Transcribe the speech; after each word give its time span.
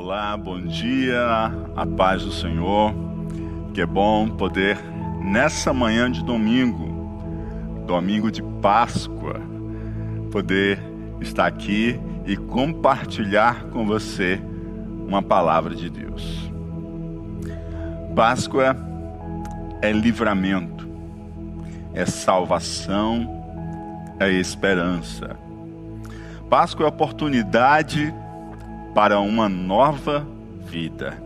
Olá, 0.00 0.36
bom 0.36 0.60
dia, 0.60 1.20
a 1.74 1.84
paz 1.84 2.22
do 2.22 2.30
Senhor. 2.30 2.94
Que 3.74 3.80
é 3.80 3.86
bom 3.86 4.28
poder 4.28 4.78
nessa 5.20 5.72
manhã 5.72 6.08
de 6.08 6.22
domingo, 6.22 7.82
domingo 7.84 8.30
de 8.30 8.40
Páscoa, 8.40 9.40
poder 10.30 10.78
estar 11.20 11.46
aqui 11.46 12.00
e 12.24 12.36
compartilhar 12.36 13.64
com 13.70 13.84
você 13.84 14.40
uma 15.04 15.20
palavra 15.20 15.74
de 15.74 15.90
Deus. 15.90 16.48
Páscoa 18.14 18.76
é 19.82 19.90
livramento, 19.90 20.88
é 21.92 22.06
salvação, 22.06 23.28
é 24.20 24.30
esperança. 24.30 25.36
Páscoa 26.48 26.86
é 26.86 26.88
oportunidade 26.88 28.14
para 28.98 29.20
uma 29.20 29.48
nova 29.48 30.26
vida. 30.66 31.22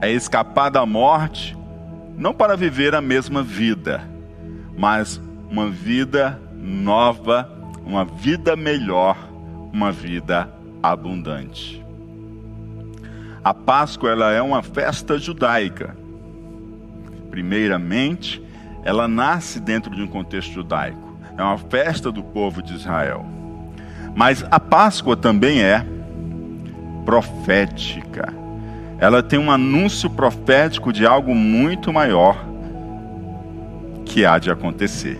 É 0.00 0.10
escapar 0.10 0.68
da 0.68 0.84
morte, 0.84 1.56
não 2.18 2.34
para 2.34 2.56
viver 2.56 2.92
a 2.92 3.00
mesma 3.00 3.40
vida, 3.40 4.02
mas 4.76 5.22
uma 5.48 5.70
vida 5.70 6.42
nova, 6.56 7.48
uma 7.84 8.04
vida 8.04 8.56
melhor, 8.56 9.16
uma 9.72 9.92
vida 9.92 10.52
abundante. 10.82 11.80
A 13.44 13.54
Páscoa 13.54 14.10
ela 14.10 14.32
é 14.32 14.42
uma 14.42 14.60
festa 14.60 15.16
judaica. 15.18 15.96
Primeiramente, 17.30 18.42
ela 18.82 19.06
nasce 19.06 19.60
dentro 19.60 19.94
de 19.94 20.02
um 20.02 20.08
contexto 20.08 20.52
judaico. 20.52 21.16
É 21.38 21.42
uma 21.44 21.58
festa 21.58 22.10
do 22.10 22.24
povo 22.24 22.60
de 22.60 22.74
Israel. 22.74 23.24
Mas 24.16 24.44
a 24.50 24.58
Páscoa 24.58 25.16
também 25.16 25.62
é 25.62 25.94
profética. 27.06 28.34
Ela 28.98 29.22
tem 29.22 29.38
um 29.38 29.50
anúncio 29.50 30.10
profético 30.10 30.92
de 30.92 31.06
algo 31.06 31.34
muito 31.34 31.92
maior 31.92 32.44
que 34.04 34.26
há 34.26 34.38
de 34.38 34.50
acontecer. 34.50 35.18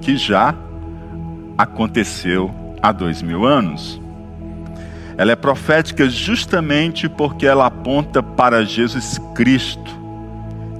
Que 0.00 0.16
já 0.16 0.54
aconteceu 1.58 2.50
há 2.82 2.90
dois 2.90 3.20
mil 3.20 3.44
anos. 3.44 4.00
Ela 5.18 5.32
é 5.32 5.36
profética 5.36 6.08
justamente 6.08 7.06
porque 7.06 7.46
ela 7.46 7.66
aponta 7.66 8.22
para 8.22 8.64
Jesus 8.64 9.18
Cristo, 9.34 9.90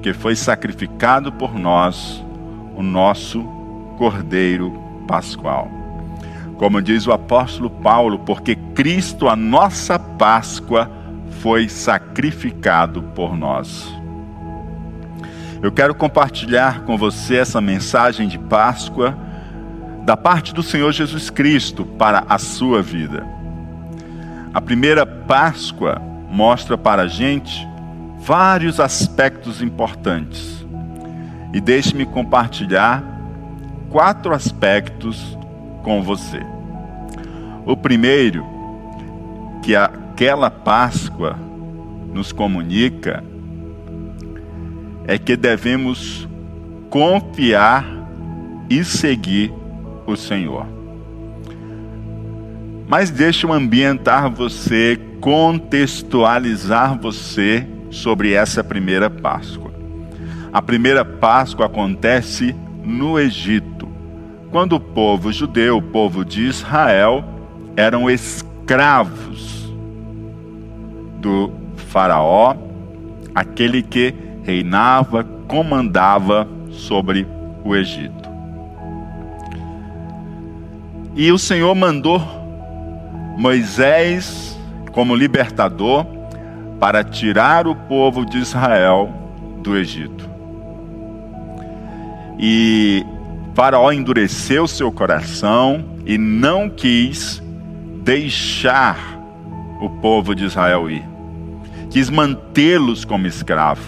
que 0.02 0.14
foi 0.14 0.34
sacrificado 0.34 1.30
por 1.30 1.58
nós, 1.58 2.24
o 2.74 2.82
nosso 2.82 3.42
Cordeiro 3.98 4.72
Pascual. 5.06 5.79
Como 6.60 6.82
diz 6.82 7.06
o 7.06 7.12
apóstolo 7.12 7.70
Paulo, 7.70 8.18
porque 8.18 8.54
Cristo, 8.54 9.30
a 9.30 9.34
nossa 9.34 9.98
Páscoa, 9.98 10.90
foi 11.40 11.70
sacrificado 11.70 13.02
por 13.14 13.34
nós. 13.34 13.90
Eu 15.62 15.72
quero 15.72 15.94
compartilhar 15.94 16.82
com 16.82 16.98
você 16.98 17.38
essa 17.38 17.62
mensagem 17.62 18.28
de 18.28 18.38
Páscoa 18.38 19.16
da 20.04 20.18
parte 20.18 20.52
do 20.52 20.62
Senhor 20.62 20.92
Jesus 20.92 21.30
Cristo 21.30 21.86
para 21.86 22.26
a 22.28 22.36
sua 22.36 22.82
vida. 22.82 23.26
A 24.52 24.60
primeira 24.60 25.06
Páscoa 25.06 25.98
mostra 26.30 26.76
para 26.76 27.04
a 27.04 27.08
gente 27.08 27.66
vários 28.18 28.78
aspectos 28.78 29.62
importantes. 29.62 30.62
E 31.54 31.60
deixe-me 31.60 32.04
compartilhar 32.04 33.02
quatro 33.88 34.34
aspectos 34.34 35.39
com 35.82 36.02
você. 36.02 36.40
O 37.66 37.76
primeiro, 37.76 38.44
que 39.62 39.76
aquela 39.76 40.50
Páscoa 40.50 41.38
nos 42.12 42.32
comunica, 42.32 43.22
é 45.06 45.18
que 45.18 45.36
devemos 45.36 46.28
confiar 46.88 47.86
e 48.68 48.84
seguir 48.84 49.52
o 50.06 50.16
Senhor. 50.16 50.66
Mas 52.88 53.10
deixa 53.10 53.46
eu 53.46 53.52
ambientar 53.52 54.30
você, 54.30 55.00
contextualizar 55.20 56.98
você 56.98 57.66
sobre 57.90 58.32
essa 58.32 58.64
primeira 58.64 59.08
Páscoa. 59.08 59.70
A 60.52 60.60
primeira 60.60 61.04
Páscoa 61.04 61.66
acontece 61.66 62.54
no 62.84 63.18
Egito 63.18 63.69
quando 64.50 64.74
o 64.74 64.80
povo 64.80 65.32
judeu, 65.32 65.78
o 65.78 65.82
povo 65.82 66.24
de 66.24 66.42
Israel, 66.42 67.24
eram 67.76 68.10
escravos 68.10 69.72
do 71.20 71.52
Faraó, 71.76 72.56
aquele 73.34 73.82
que 73.82 74.14
reinava, 74.42 75.24
comandava 75.46 76.48
sobre 76.70 77.26
o 77.64 77.76
Egito. 77.76 78.28
E 81.14 81.30
o 81.30 81.38
Senhor 81.38 81.74
mandou 81.74 82.20
Moisés 83.36 84.58
como 84.92 85.14
libertador 85.14 86.06
para 86.78 87.04
tirar 87.04 87.66
o 87.66 87.74
povo 87.74 88.24
de 88.24 88.38
Israel 88.38 89.12
do 89.62 89.76
Egito. 89.76 90.28
E 92.38 93.04
Faraó 93.60 93.92
endureceu 93.92 94.66
seu 94.66 94.90
coração 94.90 95.84
e 96.06 96.16
não 96.16 96.70
quis 96.70 97.42
deixar 98.02 98.96
o 99.82 99.90
povo 100.00 100.34
de 100.34 100.46
Israel 100.46 100.88
ir. 100.88 101.04
Quis 101.90 102.08
mantê-los 102.08 103.04
como 103.04 103.26
escravo. 103.26 103.82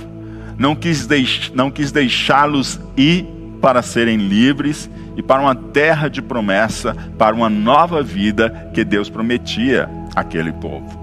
Não 0.59 0.77
quis, 0.77 1.07
deix 1.07 1.51
não 1.55 1.71
quis 1.71 1.91
deixá-los 1.91 2.79
ir 2.99 3.25
para 3.63 3.81
serem 3.81 4.19
livres 4.19 4.91
e 5.17 5.23
para 5.23 5.41
uma 5.41 5.55
terra 5.55 6.11
de 6.11 6.21
promessa, 6.21 6.95
para 7.17 7.35
uma 7.35 7.49
nova 7.49 8.03
vida 8.03 8.71
que 8.75 8.85
Deus 8.85 9.09
prometia 9.09 9.89
àquele 10.15 10.53
povo. 10.53 11.01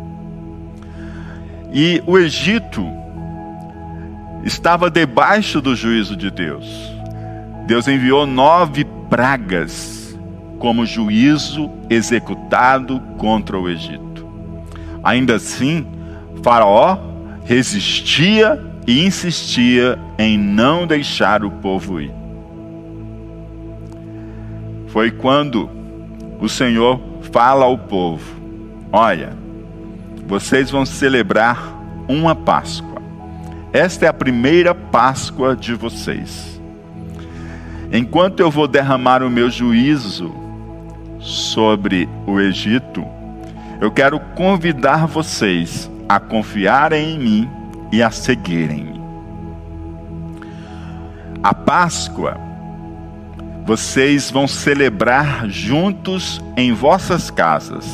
E 1.74 2.04
o 2.06 2.20
Egito 2.20 2.88
estava 4.44 4.92
debaixo 4.92 5.60
do 5.60 5.76
juízo 5.76 6.16
de 6.16 6.30
Deus. 6.30 6.99
Deus 7.70 7.88
enviou 7.88 8.26
nove 8.26 8.84
pragas 9.12 10.18
como 10.58 10.88
juízo 10.88 11.70
executado 11.88 13.00
contra 13.16 13.60
o 13.60 13.70
Egito. 13.70 14.28
Ainda 15.04 15.36
assim, 15.36 15.86
Faraó 16.42 16.98
resistia 17.46 18.60
e 18.88 19.06
insistia 19.06 20.00
em 20.18 20.36
não 20.36 20.88
deixar 20.88 21.46
o 21.46 21.52
povo 21.52 22.02
ir. 22.02 22.12
Foi 24.88 25.12
quando 25.12 25.70
o 26.42 26.50
Senhor 26.50 27.00
fala 27.32 27.66
ao 27.66 27.78
povo: 27.78 28.36
Olha, 28.92 29.38
vocês 30.26 30.72
vão 30.72 30.88
celebrar 30.88 31.72
uma 32.08 32.34
Páscoa. 32.34 33.00
Esta 33.72 34.08
é 34.08 34.10
a 34.10 34.14
primeira 34.14 34.74
Páscoa 34.74 35.56
de 35.56 35.76
vocês. 35.76 36.59
Enquanto 37.92 38.40
eu 38.40 38.52
vou 38.52 38.68
derramar 38.68 39.24
o 39.24 39.30
meu 39.30 39.50
juízo 39.50 40.34
sobre 41.20 42.08
o 42.28 42.40
Egito, 42.40 43.06
eu 43.82 43.90
quero 43.92 44.20
convidar 44.36 45.08
vocês 45.08 45.90
a 46.08 46.20
confiarem 46.20 47.16
em 47.16 47.20
mim 47.20 47.50
e 47.92 48.04
a 48.04 48.12
seguirem-me. 48.12 49.00
A 51.42 51.54
Páscoa 51.54 52.38
vocês 53.66 54.32
vão 54.32 54.48
celebrar 54.48 55.48
juntos 55.48 56.42
em 56.58 56.74
vossas 56.74 57.30
casas. 57.30 57.86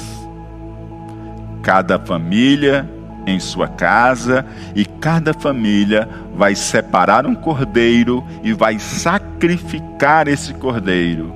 Cada 1.61 1.99
família 1.99 2.89
em 3.25 3.39
sua 3.39 3.67
casa 3.67 4.45
e 4.75 4.85
cada 4.85 5.33
família 5.33 6.07
vai 6.35 6.55
separar 6.55 7.25
um 7.25 7.35
cordeiro 7.35 8.23
e 8.43 8.53
vai 8.53 8.77
sacrificar 8.79 10.27
esse 10.27 10.53
cordeiro. 10.53 11.33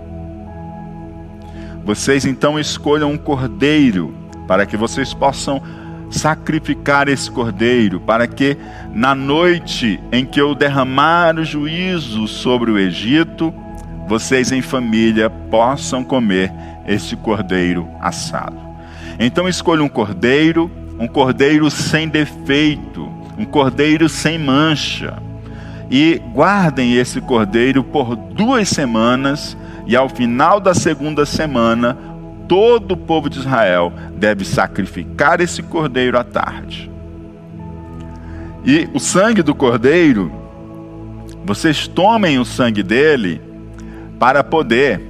Vocês 1.83 2.25
então 2.25 2.59
escolham 2.59 3.11
um 3.11 3.17
cordeiro 3.17 4.13
para 4.47 4.65
que 4.65 4.77
vocês 4.77 5.13
possam 5.13 5.61
sacrificar 6.09 7.07
esse 7.07 7.29
cordeiro, 7.29 7.99
para 7.99 8.27
que 8.27 8.57
na 8.93 9.13
noite 9.13 9.99
em 10.11 10.25
que 10.25 10.41
eu 10.41 10.55
derramar 10.55 11.37
o 11.37 11.45
juízo 11.45 12.27
sobre 12.27 12.71
o 12.71 12.77
Egito, 12.77 13.53
vocês 14.07 14.51
em 14.51 14.61
família 14.61 15.29
possam 15.29 16.03
comer 16.03 16.51
esse 16.87 17.15
cordeiro 17.15 17.87
assado. 18.01 18.57
Então 19.19 19.47
escolha 19.47 19.83
um 19.83 19.89
cordeiro 19.89 20.71
um 20.99 21.07
cordeiro 21.07 21.71
sem 21.71 22.09
defeito, 22.09 23.09
um 23.37 23.45
cordeiro 23.45 24.09
sem 24.09 24.37
mancha. 24.37 25.17
E 25.89 26.21
guardem 26.33 26.95
esse 26.95 27.21
cordeiro 27.21 27.83
por 27.83 28.15
duas 28.15 28.67
semanas, 28.67 29.57
e 29.87 29.95
ao 29.95 30.09
final 30.09 30.59
da 30.59 30.73
segunda 30.73 31.25
semana, 31.25 31.97
todo 32.47 32.91
o 32.91 32.97
povo 32.97 33.29
de 33.29 33.39
Israel 33.39 33.91
deve 34.15 34.43
sacrificar 34.43 35.39
esse 35.39 35.63
cordeiro 35.63 36.19
à 36.19 36.23
tarde. 36.23 36.91
E 38.65 38.87
o 38.93 38.99
sangue 38.99 39.41
do 39.41 39.55
cordeiro, 39.55 40.31
vocês 41.45 41.87
tomem 41.87 42.37
o 42.37 42.45
sangue 42.45 42.83
dele 42.83 43.41
para 44.19 44.43
poder 44.43 45.08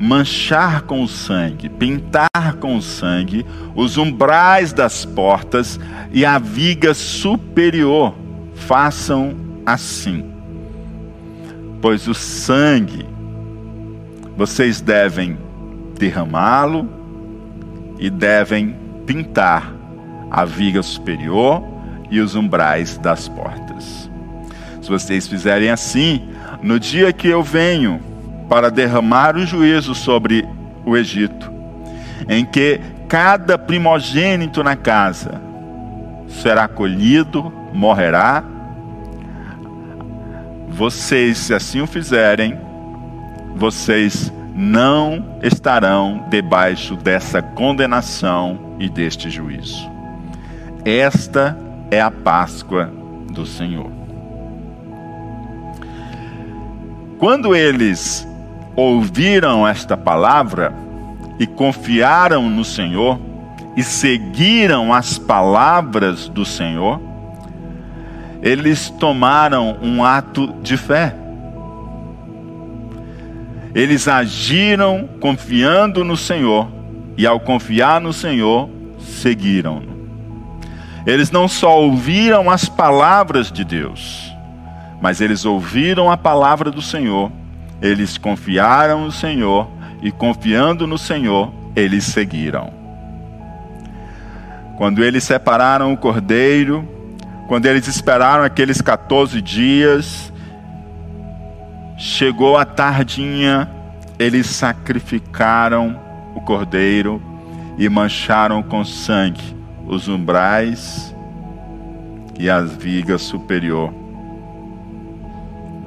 manchar 0.00 0.82
com 0.82 1.02
o 1.02 1.08
sangue, 1.08 1.68
pintar 1.68 2.56
com 2.58 2.74
o 2.74 2.80
sangue 2.80 3.44
os 3.74 3.98
umbrais 3.98 4.72
das 4.72 5.04
portas 5.04 5.78
e 6.10 6.24
a 6.24 6.38
viga 6.38 6.94
superior. 6.94 8.14
Façam 8.54 9.36
assim. 9.66 10.24
Pois 11.82 12.08
o 12.08 12.14
sangue 12.14 13.06
vocês 14.38 14.80
devem 14.80 15.36
derramá-lo 15.98 16.88
e 17.98 18.08
devem 18.08 18.74
pintar 19.04 19.70
a 20.30 20.46
viga 20.46 20.82
superior 20.82 21.62
e 22.10 22.20
os 22.20 22.34
umbrais 22.34 22.96
das 22.96 23.28
portas. 23.28 24.08
Se 24.80 24.88
vocês 24.88 25.28
fizerem 25.28 25.68
assim, 25.68 26.26
no 26.62 26.80
dia 26.80 27.12
que 27.12 27.28
eu 27.28 27.42
venho 27.42 28.09
para 28.50 28.68
derramar 28.68 29.36
o 29.36 29.46
juízo 29.46 29.94
sobre 29.94 30.44
o 30.84 30.96
Egito, 30.96 31.52
em 32.28 32.44
que 32.44 32.80
cada 33.08 33.56
primogênito 33.56 34.64
na 34.64 34.74
casa 34.74 35.40
será 36.26 36.66
colhido, 36.66 37.52
morrerá, 37.72 38.42
vocês, 40.68 41.38
se 41.38 41.54
assim 41.54 41.80
o 41.80 41.86
fizerem, 41.86 42.58
vocês 43.54 44.32
não 44.52 45.38
estarão 45.42 46.26
debaixo 46.28 46.96
dessa 46.96 47.40
condenação 47.40 48.74
e 48.80 48.88
deste 48.88 49.30
juízo. 49.30 49.88
Esta 50.84 51.56
é 51.88 52.00
a 52.00 52.10
Páscoa 52.10 52.90
do 53.30 53.46
Senhor. 53.46 53.92
Quando 57.18 57.54
eles 57.54 58.26
ouviram 58.76 59.66
esta 59.66 59.96
palavra 59.96 60.72
e 61.38 61.46
confiaram 61.46 62.48
no 62.48 62.64
Senhor 62.64 63.18
e 63.76 63.82
seguiram 63.82 64.92
as 64.92 65.18
palavras 65.18 66.28
do 66.28 66.44
Senhor, 66.44 67.00
eles 68.42 68.90
tomaram 68.90 69.78
um 69.82 70.04
ato 70.04 70.54
de 70.62 70.76
fé. 70.76 71.14
Eles 73.74 74.08
agiram 74.08 75.08
confiando 75.20 76.04
no 76.04 76.16
Senhor, 76.16 76.68
e 77.16 77.26
ao 77.26 77.38
confiar 77.38 78.00
no 78.00 78.12
Senhor, 78.12 78.68
seguiram-no. 78.98 80.00
Eles 81.06 81.30
não 81.30 81.46
só 81.46 81.80
ouviram 81.80 82.50
as 82.50 82.68
palavras 82.68 83.50
de 83.52 83.64
Deus, 83.64 84.34
mas 85.00 85.20
eles 85.20 85.44
ouviram 85.44 86.10
a 86.10 86.16
palavra 86.16 86.70
do 86.70 86.82
Senhor, 86.82 87.30
eles 87.80 88.18
confiaram 88.18 89.04
no 89.04 89.12
Senhor, 89.12 89.68
e 90.02 90.10
confiando 90.10 90.86
no 90.86 90.96
Senhor, 90.96 91.52
eles 91.76 92.04
seguiram. 92.04 92.72
Quando 94.76 95.04
eles 95.04 95.24
separaram 95.24 95.92
o 95.92 95.96
cordeiro, 95.96 96.88
quando 97.46 97.66
eles 97.66 97.86
esperaram 97.86 98.44
aqueles 98.44 98.80
14 98.80 99.42
dias, 99.42 100.30
Chegou 102.02 102.56
a 102.56 102.64
tardinha, 102.64 103.70
eles 104.18 104.46
sacrificaram 104.46 106.00
o 106.34 106.40
cordeiro 106.40 107.20
e 107.76 107.90
mancharam 107.90 108.62
com 108.62 108.82
sangue 108.86 109.54
os 109.86 110.08
umbrais 110.08 111.14
e 112.38 112.48
as 112.48 112.74
vigas 112.74 113.20
superior 113.20 113.92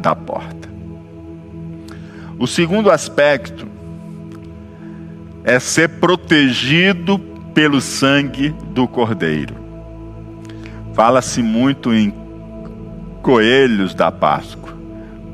da 0.02 0.16
porta. 0.16 0.63
O 2.44 2.48
segundo 2.48 2.92
aspecto 2.92 3.66
é 5.46 5.58
ser 5.60 5.88
protegido 5.88 7.18
pelo 7.54 7.80
sangue 7.80 8.50
do 8.74 8.86
cordeiro. 8.86 9.56
Fala-se 10.94 11.42
muito 11.42 11.94
em 11.94 12.14
coelhos 13.22 13.96
da 13.96 14.12
Páscoa 14.12 14.74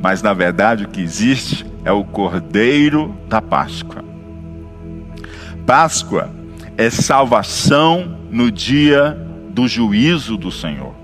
mas 0.01 0.21
na 0.21 0.33
verdade 0.33 0.85
o 0.85 0.87
que 0.87 1.01
existe 1.01 1.65
é 1.83 1.91
o 1.91 2.03
Cordeiro 2.03 3.15
da 3.27 3.41
Páscoa. 3.41 4.03
Páscoa 5.65 6.29
é 6.77 6.89
salvação 6.89 8.17
no 8.31 8.49
dia 8.49 9.17
do 9.49 9.67
juízo 9.67 10.37
do 10.37 10.51
Senhor. 10.51 10.98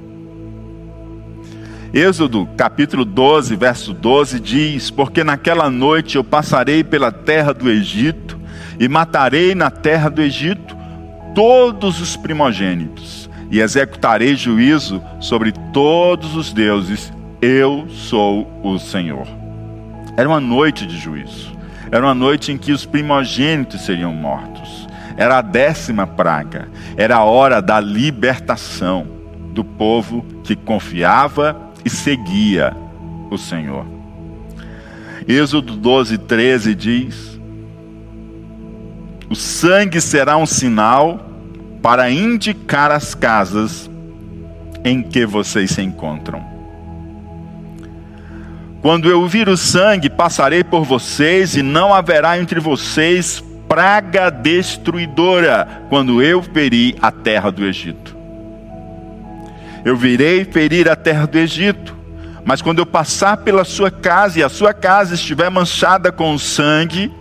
Êxodo 1.95 2.45
capítulo 2.57 3.06
12, 3.06 3.56
verso 3.56 3.94
12 3.94 4.38
diz: 4.42 4.92
Porque 4.92 5.24
naquela 5.24 5.69
noite 5.69 6.18
eu 6.18 6.25
passarei 6.25 6.83
pela 6.83 7.09
terra 7.09 7.53
do 7.53 7.69
Egito 7.69 8.38
e 8.77 8.89
matarei 8.89 9.56
na 9.56 9.71
terra 9.71 10.09
do 10.09 10.21
Egito 10.21 10.75
todos 11.33 12.01
os 12.01 12.18
primogênitos 12.18 13.30
e 13.50 13.62
executarei 13.62 14.36
juízo 14.36 15.01
sobre 15.21 15.53
todos 15.71 16.36
os 16.36 16.51
deuses 16.51 17.13
eu 17.42 17.88
sou 17.89 18.45
o 18.62 18.77
Senhor. 18.77 19.25
Era 20.18 20.27
uma 20.27 20.42
noite 20.42 20.86
de 20.86 20.97
juízo. 20.97 21.56
Era 21.89 22.06
uma 22.06 22.13
noite 22.13 22.51
em 22.51 22.57
que 22.57 22.74
os 22.74 22.86
primogênitos 22.86 23.86
seriam 23.86 24.12
mortos. 24.12 24.86
Era 25.15 25.38
a 25.38 25.42
décima 25.42 26.06
praga. 26.06 26.68
Era 26.97 27.15
a 27.15 27.24
hora 27.24 27.62
da 27.62 27.80
libertação 27.80 29.07
do 29.53 29.63
povo 29.63 30.25
que 30.44 30.57
confiava 30.57 31.65
e 31.86 31.90
seguia 31.90 32.76
o 33.30 33.38
Senhor. 33.38 33.86
Êxodo 35.28 35.76
12, 35.76 36.18
13 36.18 36.76
diz: 36.76 37.40
O 39.30 39.36
sangue 39.36 40.02
será 40.02 40.36
um 40.36 40.46
sinal 40.46 41.30
para 41.82 42.10
indicar 42.10 42.92
as 42.92 43.14
casas 43.14 43.90
em 44.84 45.02
que 45.02 45.26
vocês 45.26 45.72
se 45.72 45.82
encontram. 45.82 46.44
Quando 48.81 49.10
eu 49.10 49.28
vir 49.28 49.50
o 49.50 49.58
sangue, 49.58 50.12
passarei 50.12 50.64
por 50.64 50.84
vocês, 50.84 51.56
e 51.56 51.64
não 51.64 51.92
haverá 51.92 52.40
entre 52.40 52.60
vocês 52.60 53.44
praga 53.68 54.30
destruidora, 54.30 55.86
quando 55.90 56.22
eu 56.22 56.44
ferir 56.44 56.96
a 57.02 57.12
terra 57.12 57.52
do 57.52 57.66
Egito. 57.66 58.15
Eu 59.85 59.95
virei 59.95 60.44
ferir 60.44 60.89
a 60.89 60.95
terra 60.95 61.27
do 61.27 61.37
Egito, 61.37 61.95
mas 62.44 62.59
quando 62.59 62.80
eu 62.80 62.87
passar 62.87 63.37
pela 63.37 63.63
sua 63.63 63.92
casa 63.92 64.39
e 64.39 64.44
a 64.44 64.49
sua 64.49 64.73
casa 64.73 65.13
estiver 65.13 65.49
manchada 65.51 66.11
com 66.11 66.35
sangue, 66.39 67.13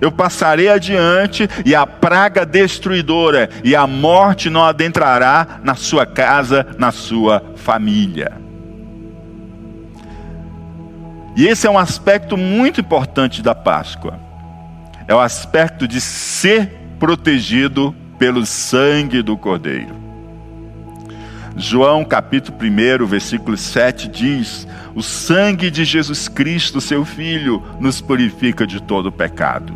eu 0.00 0.10
passarei 0.10 0.70
adiante 0.70 1.46
e 1.64 1.74
a 1.74 1.86
praga 1.86 2.46
destruidora 2.46 3.50
e 3.62 3.76
a 3.76 3.86
morte 3.86 4.48
não 4.48 4.64
adentrará 4.64 5.60
na 5.62 5.74
sua 5.74 6.06
casa, 6.06 6.66
na 6.78 6.90
sua 6.90 7.42
família. 7.56 8.32
E 11.36 11.46
esse 11.46 11.66
é 11.66 11.70
um 11.70 11.78
aspecto 11.78 12.34
muito 12.36 12.80
importante 12.80 13.42
da 13.42 13.54
Páscoa. 13.54 14.18
É 15.06 15.14
o 15.14 15.20
aspecto 15.20 15.86
de 15.86 16.00
ser 16.00 16.70
protegido 16.98 17.94
pelo 18.18 18.44
sangue 18.46 19.22
do 19.22 19.36
Cordeiro. 19.36 20.09
João 21.56 22.04
capítulo 22.04 22.56
1, 22.56 23.06
versículo 23.06 23.56
7 23.56 24.08
diz: 24.08 24.66
O 24.94 25.02
sangue 25.02 25.70
de 25.70 25.84
Jesus 25.84 26.28
Cristo, 26.28 26.80
seu 26.80 27.04
Filho, 27.04 27.62
nos 27.78 28.00
purifica 28.00 28.66
de 28.66 28.80
todo 28.80 29.12
pecado. 29.12 29.74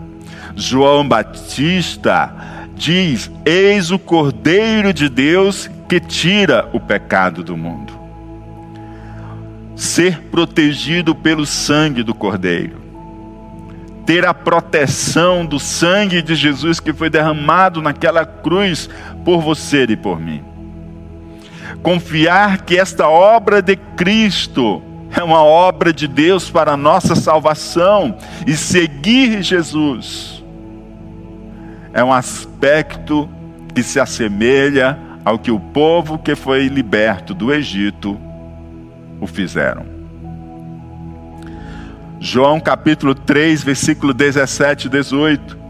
João 0.57 1.07
Batista 1.07 2.35
diz: 2.75 3.31
Eis 3.45 3.91
o 3.91 3.99
Cordeiro 3.99 4.93
de 4.93 5.09
Deus 5.09 5.69
que 5.89 6.01
tira 6.01 6.69
o 6.73 6.81
pecado 6.81 7.43
do 7.43 7.57
mundo 7.57 8.05
ser 9.77 10.21
protegido 10.23 11.15
pelo 11.15 11.45
sangue 11.45 12.03
do 12.03 12.15
Cordeiro, 12.15 12.83
ter 14.07 14.27
a 14.27 14.35
proteção 14.35 15.45
do 15.45 15.59
sangue 15.59 16.23
de 16.23 16.35
Jesus 16.35 16.79
que 16.79 16.93
foi 16.93 17.11
derramado 17.11 17.83
naquela 17.83 18.25
cruz 18.25 18.89
por 19.25 19.41
você 19.41 19.85
e 19.85 19.97
por 19.97 20.21
mim. 20.21 20.54
Confiar 21.85 22.63
que 22.63 22.77
esta 22.77 23.09
obra 23.09 23.63
de 23.63 23.77
Cristo 23.77 24.83
é 25.17 25.23
uma 25.23 25.45
obra 25.45 25.93
de 25.93 26.09
Deus 26.09 26.51
para 26.51 26.73
a 26.73 26.77
nossa 26.77 27.15
salvação 27.15 28.17
e 28.45 28.57
seguir 28.57 29.41
Jesus 29.41 30.35
é 31.95 32.03
um 32.03 32.13
aspecto 32.13 33.29
que 33.73 33.83
se 33.83 34.01
assemelha 34.01 34.99
ao 35.25 35.39
que 35.39 35.53
o 35.53 35.61
povo 35.61 36.19
que 36.19 36.35
foi 36.35 36.67
liberto 36.67 37.33
do 37.33 37.55
Egito 37.55 38.21
o 39.21 39.29
fizeram. 39.29 39.87
João 42.19 42.59
capítulo 42.59 43.15
3, 43.15 43.63
versículo 43.63 44.13
17 44.13 44.89
e 44.89 44.91
18. 44.91 45.65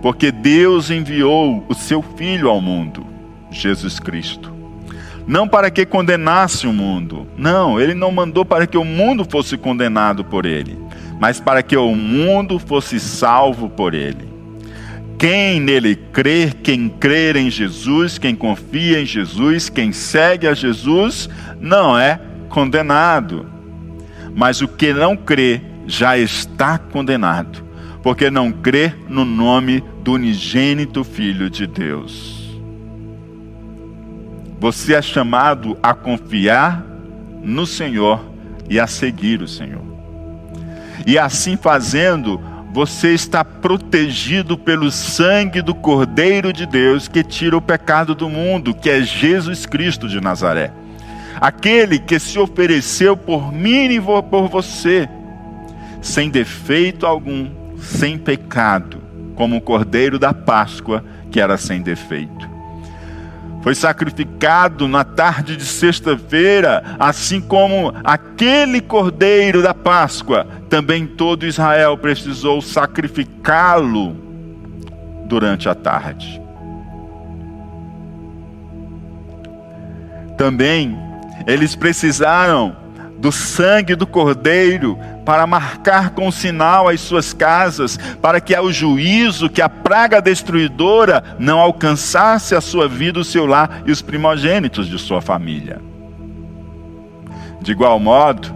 porque 0.00 0.30
Deus 0.30 0.90
enviou 0.90 1.64
o 1.68 1.74
seu 1.74 2.00
Filho 2.00 2.48
ao 2.48 2.60
mundo, 2.60 3.04
Jesus 3.50 3.98
Cristo. 3.98 4.57
Não 5.28 5.46
para 5.46 5.70
que 5.70 5.84
condenasse 5.84 6.66
o 6.66 6.72
mundo, 6.72 7.28
não, 7.36 7.78
ele 7.78 7.92
não 7.92 8.10
mandou 8.10 8.46
para 8.46 8.66
que 8.66 8.78
o 8.78 8.84
mundo 8.84 9.26
fosse 9.30 9.58
condenado 9.58 10.24
por 10.24 10.46
ele, 10.46 10.74
mas 11.20 11.38
para 11.38 11.62
que 11.62 11.76
o 11.76 11.94
mundo 11.94 12.58
fosse 12.58 12.98
salvo 12.98 13.68
por 13.68 13.92
ele. 13.92 14.26
Quem 15.18 15.60
nele 15.60 15.96
crer, 15.96 16.54
quem 16.54 16.88
crer 16.88 17.36
em 17.36 17.50
Jesus, 17.50 18.16
quem 18.16 18.34
confia 18.34 19.02
em 19.02 19.04
Jesus, 19.04 19.68
quem 19.68 19.92
segue 19.92 20.48
a 20.48 20.54
Jesus, 20.54 21.28
não 21.60 21.98
é 21.98 22.18
condenado. 22.48 23.44
Mas 24.34 24.62
o 24.62 24.68
que 24.68 24.94
não 24.94 25.14
crê 25.14 25.60
já 25.86 26.16
está 26.16 26.78
condenado, 26.78 27.62
porque 28.02 28.30
não 28.30 28.50
crê 28.50 28.94
no 29.06 29.26
nome 29.26 29.84
do 30.02 30.14
unigênito 30.14 31.04
Filho 31.04 31.50
de 31.50 31.66
Deus. 31.66 32.37
Você 34.60 34.94
é 34.94 35.02
chamado 35.02 35.78
a 35.80 35.94
confiar 35.94 36.84
no 37.42 37.64
Senhor 37.64 38.20
e 38.68 38.80
a 38.80 38.88
seguir 38.88 39.40
o 39.40 39.46
Senhor. 39.46 39.84
E 41.06 41.16
assim 41.16 41.56
fazendo, 41.56 42.40
você 42.72 43.14
está 43.14 43.44
protegido 43.44 44.58
pelo 44.58 44.90
sangue 44.90 45.62
do 45.62 45.74
Cordeiro 45.74 46.52
de 46.52 46.66
Deus 46.66 47.06
que 47.06 47.22
tira 47.22 47.56
o 47.56 47.62
pecado 47.62 48.16
do 48.16 48.28
mundo, 48.28 48.74
que 48.74 48.90
é 48.90 49.00
Jesus 49.00 49.64
Cristo 49.64 50.08
de 50.08 50.20
Nazaré. 50.20 50.72
Aquele 51.40 52.00
que 52.00 52.18
se 52.18 52.36
ofereceu 52.36 53.16
por 53.16 53.52
mim 53.52 53.84
e 53.92 54.00
por 54.00 54.48
você, 54.48 55.08
sem 56.02 56.30
defeito 56.30 57.06
algum, 57.06 57.48
sem 57.78 58.18
pecado, 58.18 58.98
como 59.36 59.56
o 59.56 59.60
Cordeiro 59.60 60.18
da 60.18 60.34
Páscoa 60.34 61.04
que 61.30 61.40
era 61.40 61.56
sem 61.56 61.80
defeito 61.80 62.47
foi 63.62 63.74
sacrificado 63.74 64.86
na 64.86 65.04
tarde 65.04 65.56
de 65.56 65.64
sexta-feira, 65.64 66.96
assim 66.98 67.40
como 67.40 67.92
aquele 68.04 68.80
cordeiro 68.80 69.62
da 69.62 69.74
Páscoa, 69.74 70.46
também 70.68 71.06
todo 71.06 71.46
Israel 71.46 71.96
precisou 71.98 72.62
sacrificá-lo 72.62 74.16
durante 75.26 75.68
a 75.68 75.74
tarde. 75.74 76.40
Também 80.36 80.96
eles 81.46 81.74
precisaram 81.74 82.76
do 83.18 83.32
sangue 83.32 83.96
do 83.96 84.06
cordeiro 84.06 84.96
para 85.28 85.46
marcar 85.46 86.12
com 86.12 86.32
sinal 86.32 86.88
as 86.88 87.02
suas 87.02 87.34
casas, 87.34 87.98
para 88.22 88.40
que 88.40 88.54
ao 88.54 88.72
juízo, 88.72 89.50
que 89.50 89.60
a 89.60 89.68
praga 89.68 90.22
destruidora 90.22 91.22
não 91.38 91.58
alcançasse 91.58 92.54
a 92.54 92.62
sua 92.62 92.88
vida, 92.88 93.20
o 93.20 93.24
seu 93.24 93.44
lar 93.44 93.82
e 93.84 93.92
os 93.92 94.00
primogênitos 94.00 94.88
de 94.88 94.98
sua 94.98 95.20
família. 95.20 95.82
De 97.60 97.72
igual 97.72 98.00
modo, 98.00 98.54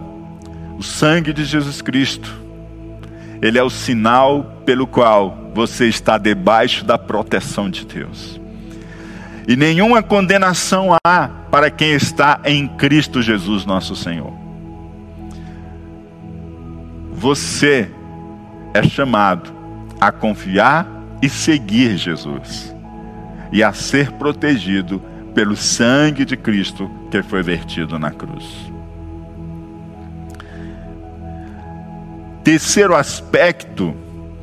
o 0.75 0.81
sangue 0.81 1.31
de 1.31 1.45
Jesus 1.45 1.79
Cristo, 1.79 2.33
ele 3.39 3.59
é 3.59 3.63
o 3.63 3.69
sinal 3.69 4.43
pelo 4.65 4.87
qual 4.87 5.51
você 5.53 5.87
está 5.87 6.17
debaixo 6.17 6.83
da 6.83 6.97
proteção 6.97 7.69
de 7.69 7.85
Deus. 7.85 8.41
E 9.47 9.55
nenhuma 9.55 10.01
condenação 10.01 10.97
há 11.05 11.29
para 11.51 11.69
quem 11.69 11.91
está 11.91 12.39
em 12.43 12.67
Cristo 12.67 13.21
Jesus, 13.21 13.63
nosso 13.63 13.95
Senhor. 13.95 14.42
Você 17.23 17.89
é 18.73 18.83
chamado 18.83 19.49
a 19.97 20.11
confiar 20.11 20.85
e 21.21 21.29
seguir 21.29 21.95
Jesus 21.95 22.75
e 23.49 23.63
a 23.63 23.71
ser 23.71 24.11
protegido 24.11 25.01
pelo 25.33 25.55
sangue 25.55 26.25
de 26.25 26.35
Cristo 26.35 26.91
que 27.09 27.23
foi 27.23 27.41
vertido 27.41 27.97
na 27.97 28.11
cruz. 28.11 28.69
Terceiro 32.43 32.93
aspecto 32.93 33.95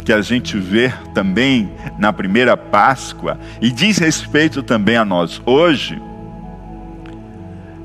que 0.02 0.10
a 0.10 0.22
gente 0.22 0.56
vê 0.56 0.90
também 1.12 1.70
na 1.98 2.14
primeira 2.14 2.56
Páscoa 2.56 3.38
e 3.60 3.70
diz 3.70 3.98
respeito 3.98 4.62
também 4.62 4.96
a 4.96 5.04
nós 5.04 5.38
hoje 5.44 6.00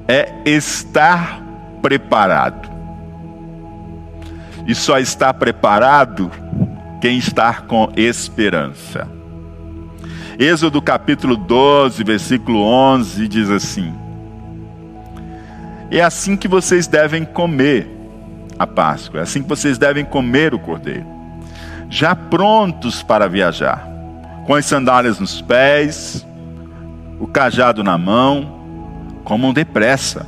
é 0.07 0.33
estar 0.45 1.43
preparado. 1.81 2.74
E 4.65 4.73
só 4.73 4.97
está 4.97 5.33
preparado 5.33 6.31
quem 6.99 7.17
está 7.17 7.53
com 7.53 7.91
esperança. 7.95 9.07
Êxodo 10.39 10.81
capítulo 10.81 11.37
12, 11.37 12.03
versículo 12.03 12.61
11 12.61 13.27
diz 13.27 13.49
assim: 13.49 13.93
É 15.91 16.01
assim 16.01 16.35
que 16.35 16.47
vocês 16.47 16.87
devem 16.87 17.23
comer 17.23 17.87
a 18.57 18.65
Páscoa, 18.65 19.19
é 19.19 19.23
assim 19.23 19.43
que 19.43 19.49
vocês 19.49 19.77
devem 19.77 20.03
comer 20.03 20.53
o 20.53 20.59
cordeiro, 20.59 21.05
já 21.89 22.15
prontos 22.15 23.03
para 23.03 23.29
viajar, 23.29 23.87
com 24.45 24.55
as 24.55 24.65
sandálias 24.65 25.19
nos 25.19 25.41
pés, 25.41 26.25
o 27.19 27.27
cajado 27.27 27.83
na 27.83 27.97
mão, 27.97 28.55
comam 29.23 29.53
depressa. 29.53 30.25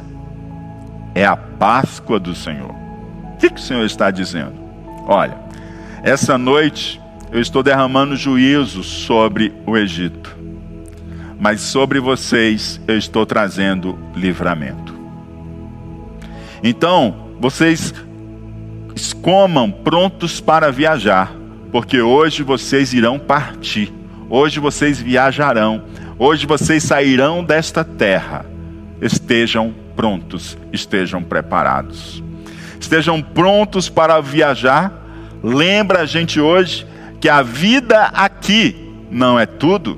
É 1.14 1.26
a 1.26 1.36
Páscoa 1.36 2.20
do 2.20 2.36
Senhor. 2.36 2.77
Que, 3.40 3.50
que 3.50 3.60
o 3.60 3.64
Senhor 3.64 3.86
está 3.86 4.10
dizendo? 4.10 4.56
Olha, 5.06 5.38
essa 6.04 6.38
noite 6.38 7.02
eu 7.32 7.40
estou 7.40 7.62
derramando 7.62 8.16
juízo 8.16 8.84
sobre 8.84 9.54
o 9.66 9.78
Egito, 9.78 10.36
mas 11.40 11.62
sobre 11.62 12.00
vocês 12.00 12.82
eu 12.88 12.98
estou 12.98 13.26
trazendo 13.26 13.98
livramento. 14.16 14.96
Então, 16.64 17.30
vocês 17.40 17.94
comam 19.22 19.70
prontos 19.70 20.42
para 20.42 20.72
viajar, 20.72 21.32
porque 21.72 22.02
hoje 22.02 22.42
vocês 22.42 22.94
irão 22.94 23.20
partir, 23.20 23.94
hoje 24.30 24.60
vocês 24.60 25.00
viajarão, 25.00 25.84
hoje 26.18 26.48
vocês 26.48 26.84
sairão 26.84 27.44
desta 27.44 27.84
terra. 27.84 28.46
Estejam 29.00 29.76
prontos, 29.96 30.58
estejam 30.74 31.22
preparados 31.22 32.24
estejam 32.80 33.22
prontos 33.22 33.90
para 33.90 34.20
viajar. 34.22 34.92
Lembra 35.44 36.02
a 36.02 36.06
gente 36.06 36.40
hoje 36.40 36.86
que 37.20 37.30
a 37.30 37.42
vida 37.42 38.06
aqui 38.14 38.76
não 39.10 39.40
é 39.40 39.46
tudo. 39.46 39.98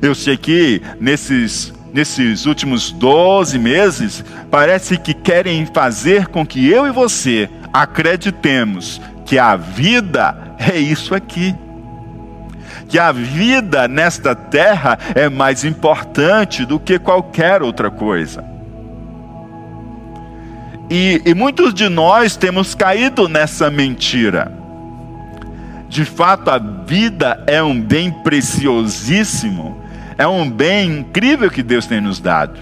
Eu 0.00 0.14
sei 0.14 0.36
que 0.36 0.80
nesses, 1.00 1.72
nesses 1.92 2.46
últimos 2.46 2.90
12 2.90 3.58
meses, 3.58 4.24
parece 4.50 4.96
que 4.96 5.12
querem 5.12 5.66
fazer 5.66 6.28
com 6.28 6.46
que 6.46 6.68
eu 6.68 6.86
e 6.86 6.92
você 6.92 7.48
acreditemos 7.72 9.00
que 9.24 9.38
a 9.38 9.56
vida 9.56 10.56
é 10.58 10.78
isso 10.78 11.14
aqui. 11.14 11.54
Que 12.88 12.98
a 12.98 13.12
vida 13.12 13.86
nesta 13.86 14.34
terra 14.34 14.98
é 15.14 15.28
mais 15.28 15.64
importante 15.64 16.64
do 16.64 16.78
que 16.78 16.98
qualquer 16.98 17.62
outra 17.62 17.90
coisa. 17.90 18.44
E, 20.90 21.22
e 21.24 21.34
muitos 21.34 21.72
de 21.72 21.88
nós 21.88 22.36
temos 22.36 22.74
caído 22.74 23.28
nessa 23.28 23.70
mentira. 23.70 24.52
De 25.88 26.04
fato, 26.04 26.50
a 26.50 26.58
vida 26.58 27.42
é 27.46 27.62
um 27.62 27.80
bem 27.80 28.10
preciosíssimo, 28.10 29.80
é 30.18 30.26
um 30.26 30.50
bem 30.50 30.98
incrível 30.98 31.48
que 31.48 31.62
Deus 31.62 31.86
tem 31.86 32.00
nos 32.00 32.18
dado. 32.18 32.58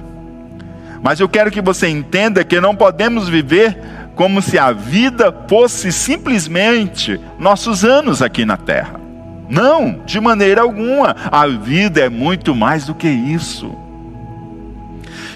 Mas 1.02 1.20
eu 1.20 1.28
quero 1.28 1.50
que 1.50 1.62
você 1.62 1.88
entenda 1.88 2.44
que 2.44 2.60
não 2.60 2.76
podemos 2.76 3.28
viver 3.28 3.78
como 4.14 4.42
se 4.42 4.58
a 4.58 4.72
vida 4.72 5.34
fosse 5.48 5.90
simplesmente 5.90 7.20
nossos 7.38 7.84
anos 7.84 8.20
aqui 8.20 8.44
na 8.44 8.56
terra. 8.56 9.00
Não, 9.48 10.00
de 10.04 10.20
maneira 10.20 10.60
alguma. 10.60 11.16
A 11.30 11.46
vida 11.46 12.00
é 12.00 12.08
muito 12.08 12.54
mais 12.54 12.84
do 12.84 12.94
que 12.94 13.08
isso. 13.08 13.74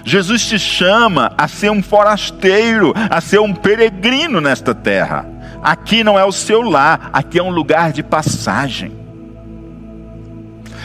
Jesus 0.04 0.46
te 0.46 0.58
chama 0.58 1.32
a 1.36 1.46
ser 1.46 1.70
um 1.70 1.82
forasteiro, 1.82 2.92
a 3.10 3.20
ser 3.20 3.40
um 3.40 3.54
peregrino 3.54 4.40
nesta 4.40 4.74
terra. 4.74 5.26
Aqui 5.62 6.02
não 6.02 6.18
é 6.18 6.24
o 6.24 6.32
seu 6.32 6.60
lar, 6.60 7.10
aqui 7.12 7.38
é 7.38 7.42
um 7.42 7.50
lugar 7.50 7.92
de 7.92 8.02
passagem. 8.02 9.02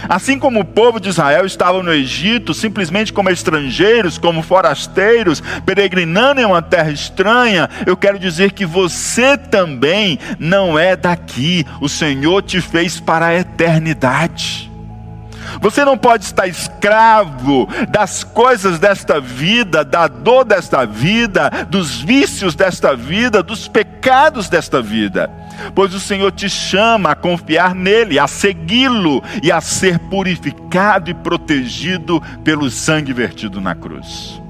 Assim 0.08 0.38
como 0.38 0.60
o 0.60 0.66
povo 0.66 1.00
de 1.00 1.10
Israel 1.10 1.46
estava 1.46 1.82
no 1.82 1.92
Egito, 1.92 2.54
simplesmente 2.54 3.12
como 3.12 3.30
estrangeiros, 3.30 4.18
como 4.18 4.44
forasteiros, 4.44 5.42
peregrinando 5.66 6.40
em 6.40 6.46
uma 6.46 6.62
terra 6.62 6.92
estranha, 6.92 7.70
eu 7.86 7.98
quero 7.98 8.20
dizer 8.20 8.52
que 8.52 8.66
você 8.66 9.38
também 9.38 10.20
não 10.40 10.78
é 10.78 10.96
daqui, 10.96 11.66
o 11.82 11.90
Senhor 11.90 12.42
te 12.44 12.62
fez 12.62 13.00
para 13.00 13.28
a 13.28 13.36
eternidade. 13.36 14.72
Você 15.62 15.84
não 15.84 15.98
pode 15.98 16.26
estar 16.26 16.48
escravo 16.48 17.68
das 17.90 18.24
coisas 18.24 18.80
desta 18.80 19.20
vida, 19.20 19.84
da 19.84 20.08
dor 20.08 20.46
desta 20.46 20.86
vida, 20.86 21.50
dos 21.70 22.02
vícios 22.02 22.56
desta 22.56 22.96
vida, 22.96 23.42
dos 23.42 23.68
pecados 23.68 24.50
desta 24.50 24.82
vida. 24.82 25.30
pois 25.74 25.94
o 25.94 26.00
Senhor 26.00 26.32
te 26.32 26.48
chama 26.50 27.12
a 27.12 27.16
confiar 27.16 27.74
nele, 27.74 28.20
a 28.20 28.28
segui-lo 28.28 29.24
e 29.42 29.52
a 29.52 29.60
ser 29.60 29.98
purificado 30.00 31.10
e 31.10 31.14
protegido 31.14 32.22
pelo 32.44 32.70
sangue 32.70 33.12
vertido 33.12 33.60
na 33.60 33.74
cruz. 33.74 34.42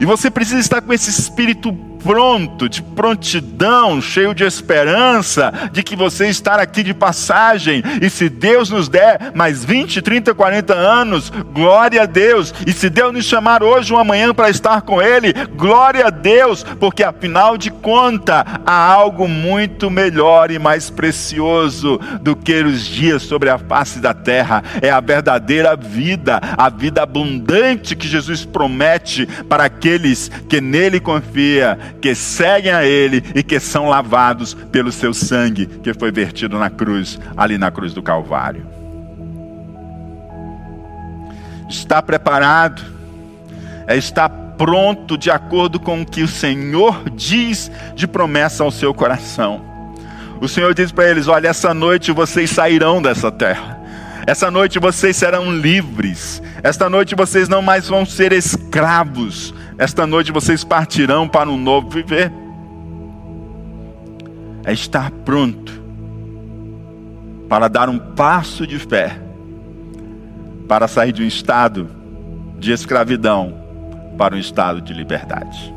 E 0.00 0.04
você 0.04 0.30
precisa 0.30 0.60
estar 0.60 0.80
com 0.80 0.92
esse 0.92 1.10
espírito 1.10 1.87
pronto, 2.02 2.68
de 2.68 2.82
prontidão, 2.82 4.00
cheio 4.00 4.34
de 4.34 4.44
esperança 4.44 5.52
de 5.72 5.82
que 5.82 5.96
você 5.96 6.28
está 6.28 6.54
aqui 6.56 6.82
de 6.82 6.94
passagem. 6.94 7.82
E 8.00 8.08
se 8.08 8.28
Deus 8.28 8.70
nos 8.70 8.88
der 8.88 9.32
mais 9.34 9.64
20, 9.64 10.00
30, 10.02 10.34
40 10.34 10.74
anos, 10.74 11.30
glória 11.52 12.02
a 12.02 12.06
Deus. 12.06 12.54
E 12.66 12.72
se 12.72 12.88
Deus 12.88 13.12
nos 13.12 13.24
chamar 13.24 13.62
hoje 13.62 13.92
ou 13.92 13.98
amanhã 13.98 14.32
para 14.34 14.50
estar 14.50 14.82
com 14.82 15.02
Ele, 15.02 15.32
glória 15.54 16.06
a 16.06 16.10
Deus, 16.10 16.64
porque 16.78 17.02
afinal 17.02 17.56
de 17.56 17.70
contas 17.70 18.44
há 18.66 18.92
algo 18.92 19.28
muito 19.28 19.90
melhor 19.90 20.50
e 20.50 20.58
mais 20.58 20.90
precioso 20.90 21.98
do 22.20 22.36
que 22.36 22.62
os 22.62 22.86
dias 22.86 23.22
sobre 23.22 23.50
a 23.50 23.58
face 23.58 23.98
da 23.98 24.14
terra. 24.14 24.62
É 24.80 24.90
a 24.90 25.00
verdadeira 25.00 25.76
vida, 25.76 26.40
a 26.56 26.68
vida 26.68 27.02
abundante 27.02 27.96
que 27.96 28.06
Jesus 28.06 28.44
promete 28.44 29.26
para 29.48 29.64
aqueles 29.64 30.30
que 30.48 30.60
nele 30.60 31.00
confiam 31.00 31.76
que 32.00 32.14
seguem 32.14 32.72
a 32.72 32.84
Ele 32.84 33.22
e 33.34 33.42
que 33.42 33.58
são 33.58 33.88
lavados 33.88 34.54
pelo 34.54 34.92
seu 34.92 35.12
sangue 35.12 35.66
que 35.66 35.94
foi 35.94 36.10
vertido 36.10 36.58
na 36.58 36.70
cruz, 36.70 37.18
ali 37.36 37.58
na 37.58 37.70
cruz 37.70 37.92
do 37.92 38.02
Calvário. 38.02 38.66
Está 41.68 42.00
preparado, 42.00 42.82
é 43.86 43.96
estar 43.96 44.28
pronto 44.28 45.16
de 45.16 45.30
acordo 45.30 45.78
com 45.78 46.02
o 46.02 46.06
que 46.06 46.22
o 46.22 46.28
Senhor 46.28 47.08
diz 47.10 47.70
de 47.94 48.06
promessa 48.06 48.64
ao 48.64 48.70
seu 48.70 48.92
coração. 48.92 49.64
O 50.40 50.48
Senhor 50.48 50.74
diz 50.74 50.92
para 50.92 51.08
eles: 51.08 51.28
Olha, 51.28 51.48
essa 51.48 51.72
noite 51.72 52.12
vocês 52.12 52.50
sairão 52.50 53.00
dessa 53.00 53.30
terra. 53.30 53.78
Essa 54.26 54.50
noite 54.50 54.78
vocês 54.78 55.16
serão 55.16 55.50
livres. 55.50 56.42
Esta 56.62 56.90
noite 56.90 57.14
vocês 57.14 57.48
não 57.48 57.62
mais 57.62 57.88
vão 57.88 58.04
ser 58.04 58.32
escravos. 58.32 59.54
Esta 59.78 60.06
noite 60.06 60.32
vocês 60.32 60.64
partirão 60.64 61.28
para 61.28 61.48
um 61.48 61.56
novo 61.56 61.88
viver. 61.88 62.32
É 64.64 64.72
estar 64.72 65.10
pronto 65.24 65.80
para 67.48 67.68
dar 67.68 67.88
um 67.88 67.98
passo 67.98 68.66
de 68.66 68.78
fé, 68.78 69.18
para 70.66 70.88
sair 70.88 71.12
de 71.12 71.22
um 71.22 71.26
estado 71.26 71.88
de 72.58 72.72
escravidão 72.72 73.54
para 74.18 74.34
um 74.34 74.38
estado 74.38 74.82
de 74.82 74.92
liberdade. 74.92 75.72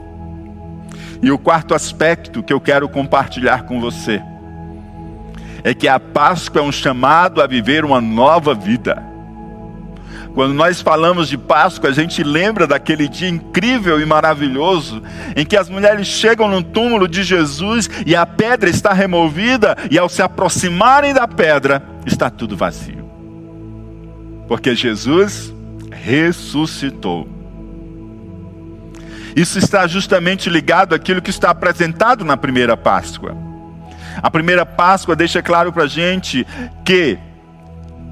E 1.22 1.32
o 1.32 1.38
quarto 1.38 1.76
aspecto 1.76 2.42
que 2.42 2.52
eu 2.52 2.60
quero 2.60 2.90
compartilhar 2.90 3.64
com 3.64 3.80
você 3.80 4.20
é 5.64 5.76
que 5.76 5.88
a 5.88 6.00
Páscoa 6.00 6.60
é 6.60 6.64
um 6.64 6.72
chamado 6.72 7.40
a 7.40 7.46
viver 7.46 7.86
uma 7.86 8.02
nova 8.02 8.56
vida. 8.56 9.11
Quando 10.34 10.54
nós 10.54 10.80
falamos 10.80 11.28
de 11.28 11.38
Páscoa, 11.38 11.90
a 11.90 11.94
gente 11.94 12.24
lembra 12.24 12.66
daquele 12.66 13.08
dia 13.08 13.28
incrível 13.28 14.00
e 14.00 14.06
maravilhoso 14.06 15.04
em 15.36 15.46
que 15.46 15.58
as 15.58 15.70
mulheres 15.70 16.08
chegam 16.08 16.48
no 16.48 16.64
túmulo 16.64 17.08
de 17.08 17.22
Jesus 17.24 17.90
e 18.06 18.16
a 18.16 18.26
pedra 18.26 18.70
está 18.70 18.94
removida, 18.94 19.76
e 19.90 20.00
ao 20.00 20.08
se 20.08 20.22
aproximarem 20.22 21.14
da 21.14 21.28
pedra, 21.28 21.84
está 22.06 22.30
tudo 22.30 22.56
vazio. 22.56 23.10
Porque 24.48 24.74
Jesus 24.74 25.54
ressuscitou. 25.92 27.28
Isso 29.36 29.60
está 29.60 29.88
justamente 29.88 30.50
ligado 30.50 30.94
àquilo 30.94 31.22
que 31.22 31.30
está 31.30 31.50
apresentado 31.50 32.24
na 32.24 32.38
primeira 32.38 32.76
Páscoa. 32.76 33.36
A 34.22 34.30
primeira 34.30 34.66
Páscoa 34.66 35.16
deixa 35.16 35.42
claro 35.42 35.72
para 35.72 35.84
a 35.84 35.88
gente 35.88 36.46
que 36.84 37.18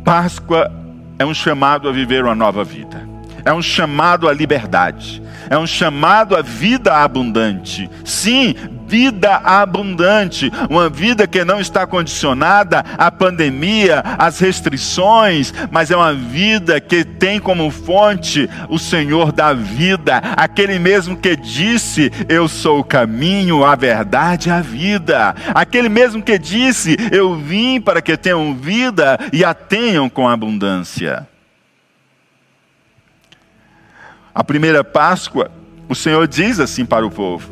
Páscoa 0.03 0.78
é 1.19 1.25
um 1.25 1.33
chamado 1.33 1.89
a 1.89 1.91
viver 1.91 2.23
uma 2.23 2.33
nova 2.33 2.63
vida, 2.63 3.07
é 3.43 3.51
um 3.51 3.61
chamado 3.61 4.29
à 4.29 4.33
liberdade, 4.33 5.21
é 5.49 5.57
um 5.57 5.67
chamado 5.67 6.35
à 6.35 6.41
vida 6.41 6.93
abundante. 6.95 7.89
Sim, 8.05 8.55
vida 8.89 9.35
abundante, 9.35 10.51
uma 10.67 10.89
vida 10.89 11.27
que 11.27 11.45
não 11.45 11.59
está 11.59 11.85
condicionada 11.85 12.83
à 12.97 13.11
pandemia, 13.11 14.03
às 14.17 14.39
restrições, 14.39 15.53
mas 15.69 15.91
é 15.91 15.95
uma 15.95 16.13
vida 16.13 16.81
que 16.81 17.03
tem 17.03 17.39
como 17.39 17.69
fonte 17.69 18.49
o 18.67 18.79
Senhor 18.79 19.31
da 19.31 19.53
vida, 19.53 20.17
aquele 20.35 20.79
mesmo 20.79 21.15
que 21.15 21.35
disse: 21.35 22.11
Eu 22.27 22.47
sou 22.47 22.79
o 22.79 22.83
caminho, 22.83 23.63
a 23.63 23.75
verdade 23.75 24.49
e 24.49 24.51
a 24.51 24.61
vida, 24.61 25.35
aquele 25.53 25.89
mesmo 25.89 26.23
que 26.23 26.39
disse: 26.39 26.97
Eu 27.11 27.35
vim 27.35 27.79
para 27.79 28.01
que 28.01 28.17
tenham 28.17 28.55
vida 28.55 29.19
e 29.31 29.45
a 29.45 29.53
tenham 29.53 30.09
com 30.09 30.27
abundância. 30.27 31.27
A 34.33 34.43
primeira 34.43 34.83
Páscoa, 34.83 35.49
o 35.87 35.95
Senhor 35.95 36.27
diz 36.27 36.59
assim 36.59 36.85
para 36.85 37.05
o 37.05 37.11
povo: 37.11 37.49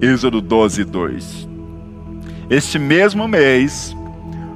Êxodo 0.00 0.40
12, 0.40 0.84
2. 0.84 1.48
Este 2.50 2.78
mesmo 2.78 3.26
mês 3.26 3.96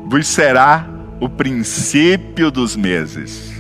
vos 0.07 0.27
será 0.27 0.87
o 1.21 1.29
princípio 1.29 2.51
dos 2.51 2.77
meses. 2.77 3.53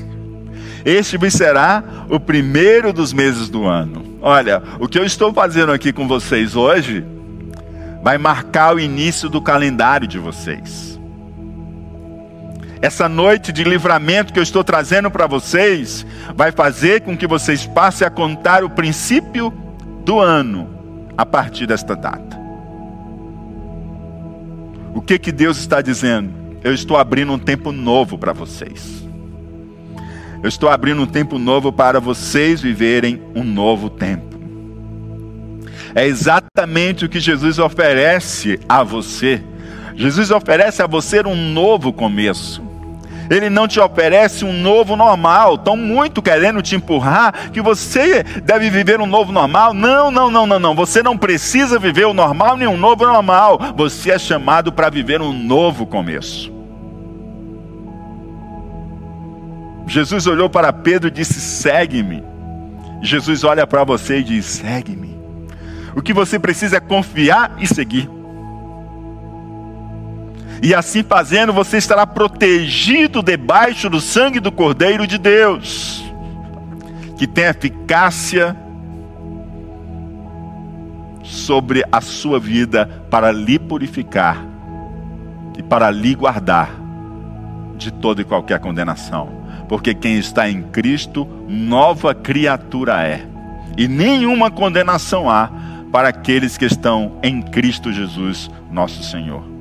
Este 0.84 1.16
vos 1.16 1.32
será 1.32 1.82
o 2.10 2.20
primeiro 2.20 2.92
dos 2.92 3.12
meses 3.12 3.48
do 3.48 3.64
ano. 3.64 4.18
Olha, 4.20 4.62
o 4.78 4.86
que 4.86 4.98
eu 4.98 5.04
estou 5.04 5.32
fazendo 5.32 5.72
aqui 5.72 5.92
com 5.92 6.06
vocês 6.06 6.54
hoje 6.54 7.04
vai 8.02 8.18
marcar 8.18 8.74
o 8.74 8.80
início 8.80 9.30
do 9.30 9.40
calendário 9.40 10.06
de 10.06 10.18
vocês. 10.18 10.93
Essa 12.84 13.08
noite 13.08 13.50
de 13.50 13.64
livramento 13.64 14.30
que 14.30 14.38
eu 14.38 14.42
estou 14.42 14.62
trazendo 14.62 15.10
para 15.10 15.26
vocês 15.26 16.04
vai 16.36 16.52
fazer 16.52 17.00
com 17.00 17.16
que 17.16 17.26
vocês 17.26 17.64
passem 17.66 18.06
a 18.06 18.10
contar 18.10 18.62
o 18.62 18.68
princípio 18.68 19.50
do 20.04 20.20
ano 20.20 20.68
a 21.16 21.24
partir 21.24 21.66
desta 21.66 21.96
data. 21.96 22.38
O 24.94 25.00
que 25.00 25.18
que 25.18 25.32
Deus 25.32 25.56
está 25.56 25.80
dizendo? 25.80 26.30
Eu 26.62 26.74
estou 26.74 26.98
abrindo 26.98 27.32
um 27.32 27.38
tempo 27.38 27.72
novo 27.72 28.18
para 28.18 28.34
vocês. 28.34 29.02
Eu 30.42 30.48
estou 30.50 30.68
abrindo 30.68 31.00
um 31.00 31.06
tempo 31.06 31.38
novo 31.38 31.72
para 31.72 31.98
vocês 31.98 32.60
viverem 32.60 33.22
um 33.34 33.42
novo 33.42 33.88
tempo. 33.88 34.36
É 35.94 36.06
exatamente 36.06 37.06
o 37.06 37.08
que 37.08 37.18
Jesus 37.18 37.58
oferece 37.58 38.60
a 38.68 38.82
você. 38.82 39.42
Jesus 39.96 40.30
oferece 40.30 40.82
a 40.82 40.86
você 40.86 41.22
um 41.26 41.34
novo 41.34 41.90
começo. 41.90 42.73
Ele 43.30 43.50
não 43.50 43.66
te 43.66 43.80
oferece 43.80 44.44
um 44.44 44.52
novo 44.52 44.96
normal. 44.96 45.54
Estão 45.54 45.76
muito 45.76 46.22
querendo 46.22 46.62
te 46.62 46.76
empurrar 46.76 47.50
que 47.50 47.60
você 47.60 48.22
deve 48.42 48.70
viver 48.70 49.00
um 49.00 49.06
novo 49.06 49.32
normal. 49.32 49.74
Não, 49.74 50.10
não, 50.10 50.30
não, 50.30 50.46
não, 50.46 50.58
não. 50.58 50.74
Você 50.74 51.02
não 51.02 51.16
precisa 51.16 51.78
viver 51.78 52.06
o 52.06 52.14
normal 52.14 52.56
nem 52.56 52.68
um 52.68 52.76
novo 52.76 53.06
normal. 53.06 53.58
Você 53.76 54.10
é 54.10 54.18
chamado 54.18 54.72
para 54.72 54.90
viver 54.90 55.20
um 55.20 55.32
novo 55.32 55.86
começo. 55.86 56.52
Jesus 59.86 60.26
olhou 60.26 60.48
para 60.48 60.72
Pedro 60.72 61.08
e 61.08 61.10
disse: 61.10 61.40
Segue-me. 61.40 62.22
Jesus 63.02 63.44
olha 63.44 63.66
para 63.66 63.84
você 63.84 64.18
e 64.18 64.24
diz: 64.24 64.46
Segue-me. 64.46 65.14
O 65.94 66.02
que 66.02 66.12
você 66.12 66.38
precisa 66.38 66.78
é 66.78 66.80
confiar 66.80 67.56
e 67.58 67.66
seguir. 67.66 68.10
E 70.62 70.74
assim 70.74 71.02
fazendo, 71.02 71.52
você 71.52 71.76
estará 71.76 72.06
protegido 72.06 73.22
debaixo 73.22 73.90
do 73.90 74.00
sangue 74.00 74.40
do 74.40 74.52
Cordeiro 74.52 75.06
de 75.06 75.18
Deus, 75.18 76.02
que 77.16 77.26
tem 77.26 77.44
eficácia 77.44 78.56
sobre 81.22 81.84
a 81.90 82.00
sua 82.00 82.38
vida 82.38 83.04
para 83.10 83.32
lhe 83.32 83.58
purificar 83.58 84.44
e 85.56 85.62
para 85.62 85.90
lhe 85.90 86.14
guardar 86.14 86.70
de 87.76 87.90
toda 87.90 88.20
e 88.20 88.24
qualquer 88.24 88.58
condenação. 88.60 89.44
Porque 89.68 89.94
quem 89.94 90.18
está 90.18 90.48
em 90.48 90.62
Cristo, 90.62 91.26
nova 91.48 92.14
criatura 92.14 93.02
é, 93.06 93.26
e 93.76 93.88
nenhuma 93.88 94.50
condenação 94.50 95.28
há 95.28 95.50
para 95.90 96.08
aqueles 96.08 96.56
que 96.56 96.64
estão 96.64 97.18
em 97.22 97.40
Cristo 97.40 97.92
Jesus, 97.92 98.50
nosso 98.70 99.02
Senhor. 99.02 99.53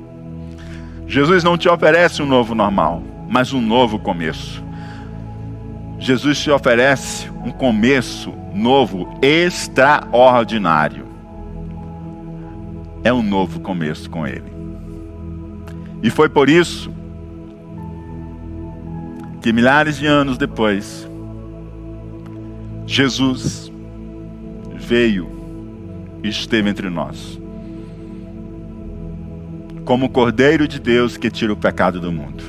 Jesus 1.14 1.44
não 1.44 1.56
te 1.56 1.68
oferece 1.68 2.20
um 2.20 2.26
novo 2.26 2.56
normal, 2.56 3.00
mas 3.28 3.52
um 3.52 3.60
novo 3.60 4.00
começo. 4.00 4.64
Jesus 5.96 6.40
te 6.40 6.50
oferece 6.50 7.30
um 7.44 7.52
começo 7.52 8.34
novo, 8.52 9.16
extraordinário. 9.22 11.06
É 13.04 13.12
um 13.12 13.22
novo 13.22 13.60
começo 13.60 14.10
com 14.10 14.26
Ele. 14.26 14.52
E 16.02 16.10
foi 16.10 16.28
por 16.28 16.50
isso 16.50 16.92
que 19.40 19.52
milhares 19.52 19.96
de 19.96 20.06
anos 20.06 20.36
depois, 20.36 21.08
Jesus 22.88 23.70
veio 24.74 25.30
e 26.24 26.28
esteve 26.28 26.68
entre 26.68 26.90
nós 26.90 27.43
como 29.84 30.06
o 30.06 30.08
Cordeiro 30.08 30.66
de 30.66 30.78
Deus 30.78 31.16
que 31.16 31.30
tira 31.30 31.52
o 31.52 31.56
pecado 31.56 32.00
do 32.00 32.10
mundo. 32.10 32.44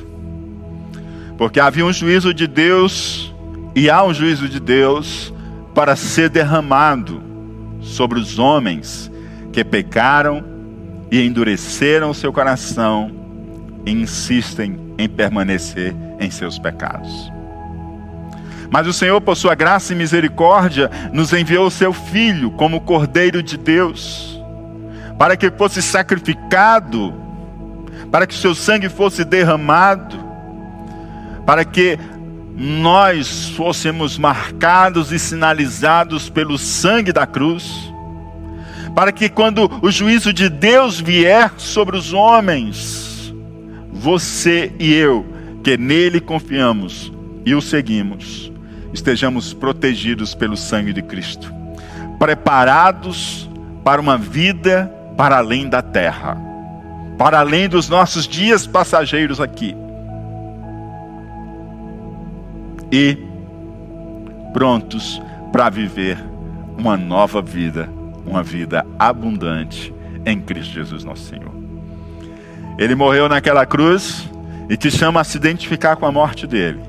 Porque 1.36 1.60
havia 1.60 1.84
um 1.84 1.92
juízo 1.92 2.32
de 2.32 2.46
Deus 2.46 3.34
e 3.74 3.90
há 3.90 4.02
um 4.02 4.14
juízo 4.14 4.48
de 4.48 4.58
Deus 4.58 5.32
para 5.74 5.94
ser 5.94 6.30
derramado 6.30 7.22
sobre 7.80 8.18
os 8.18 8.38
homens 8.38 9.10
que 9.52 9.62
pecaram 9.62 10.42
e 11.10 11.22
endureceram 11.22 12.14
seu 12.14 12.32
coração 12.32 13.10
e 13.84 13.92
insistem 13.92 14.78
em 14.98 15.08
permanecer 15.08 15.94
em 16.18 16.30
seus 16.30 16.58
pecados. 16.58 17.30
Mas 18.70 18.86
o 18.86 18.92
Senhor, 18.92 19.20
por 19.20 19.36
sua 19.36 19.54
graça 19.54 19.92
e 19.92 19.96
misericórdia, 19.96 20.90
nos 21.12 21.32
enviou 21.32 21.66
o 21.66 21.70
seu 21.70 21.92
Filho 21.92 22.50
como 22.52 22.80
Cordeiro 22.80 23.42
de 23.42 23.56
Deus, 23.56 24.42
para 25.18 25.36
que 25.36 25.50
fosse 25.50 25.80
sacrificado, 25.80 27.14
para 28.10 28.26
que 28.26 28.34
seu 28.34 28.54
sangue 28.54 28.88
fosse 28.88 29.24
derramado, 29.24 30.16
para 31.44 31.64
que 31.64 31.98
nós 32.56 33.50
fôssemos 33.50 34.16
marcados 34.16 35.12
e 35.12 35.18
sinalizados 35.18 36.30
pelo 36.30 36.56
sangue 36.56 37.12
da 37.12 37.26
cruz, 37.26 37.92
para 38.94 39.12
que 39.12 39.28
quando 39.28 39.70
o 39.82 39.90
juízo 39.90 40.32
de 40.32 40.48
Deus 40.48 40.98
vier 40.98 41.52
sobre 41.58 41.96
os 41.96 42.14
homens, 42.14 43.34
você 43.92 44.72
e 44.78 44.94
eu, 44.94 45.26
que 45.62 45.76
nele 45.76 46.20
confiamos 46.20 47.12
e 47.44 47.54
o 47.54 47.60
seguimos, 47.60 48.50
estejamos 48.92 49.52
protegidos 49.52 50.34
pelo 50.34 50.56
sangue 50.56 50.94
de 50.94 51.02
Cristo, 51.02 51.52
preparados 52.18 53.48
para 53.84 54.00
uma 54.00 54.16
vida 54.16 54.90
para 55.16 55.38
além 55.38 55.68
da 55.68 55.82
terra, 55.82 56.45
para 57.18 57.40
além 57.40 57.68
dos 57.68 57.88
nossos 57.88 58.26
dias 58.26 58.66
passageiros 58.66 59.40
aqui. 59.40 59.76
E 62.92 63.18
prontos 64.52 65.20
para 65.52 65.68
viver 65.68 66.18
uma 66.78 66.96
nova 66.96 67.40
vida, 67.40 67.88
uma 68.26 68.42
vida 68.42 68.86
abundante 68.98 69.94
em 70.24 70.40
Cristo 70.40 70.74
Jesus, 70.74 71.04
nosso 71.04 71.22
Senhor. 71.22 71.54
Ele 72.78 72.94
morreu 72.94 73.28
naquela 73.28 73.64
cruz 73.64 74.28
e 74.68 74.76
te 74.76 74.90
chama 74.90 75.20
a 75.20 75.24
se 75.24 75.36
identificar 75.36 75.96
com 75.96 76.06
a 76.06 76.12
morte 76.12 76.46
dele 76.46 76.80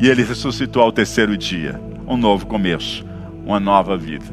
e 0.00 0.08
ele 0.08 0.22
ressuscitou 0.22 0.82
ao 0.82 0.90
terceiro 0.90 1.36
dia. 1.36 1.80
Um 2.06 2.16
novo 2.16 2.46
começo, 2.46 3.04
uma 3.44 3.60
nova 3.60 3.96
vida. 3.96 4.24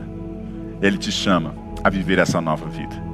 Ele 0.82 0.97
te 0.97 1.12
chama 1.12 1.53
a 1.84 1.89
viver 1.89 2.19
essa 2.19 2.39
nova 2.39 2.67
vida. 2.67 3.06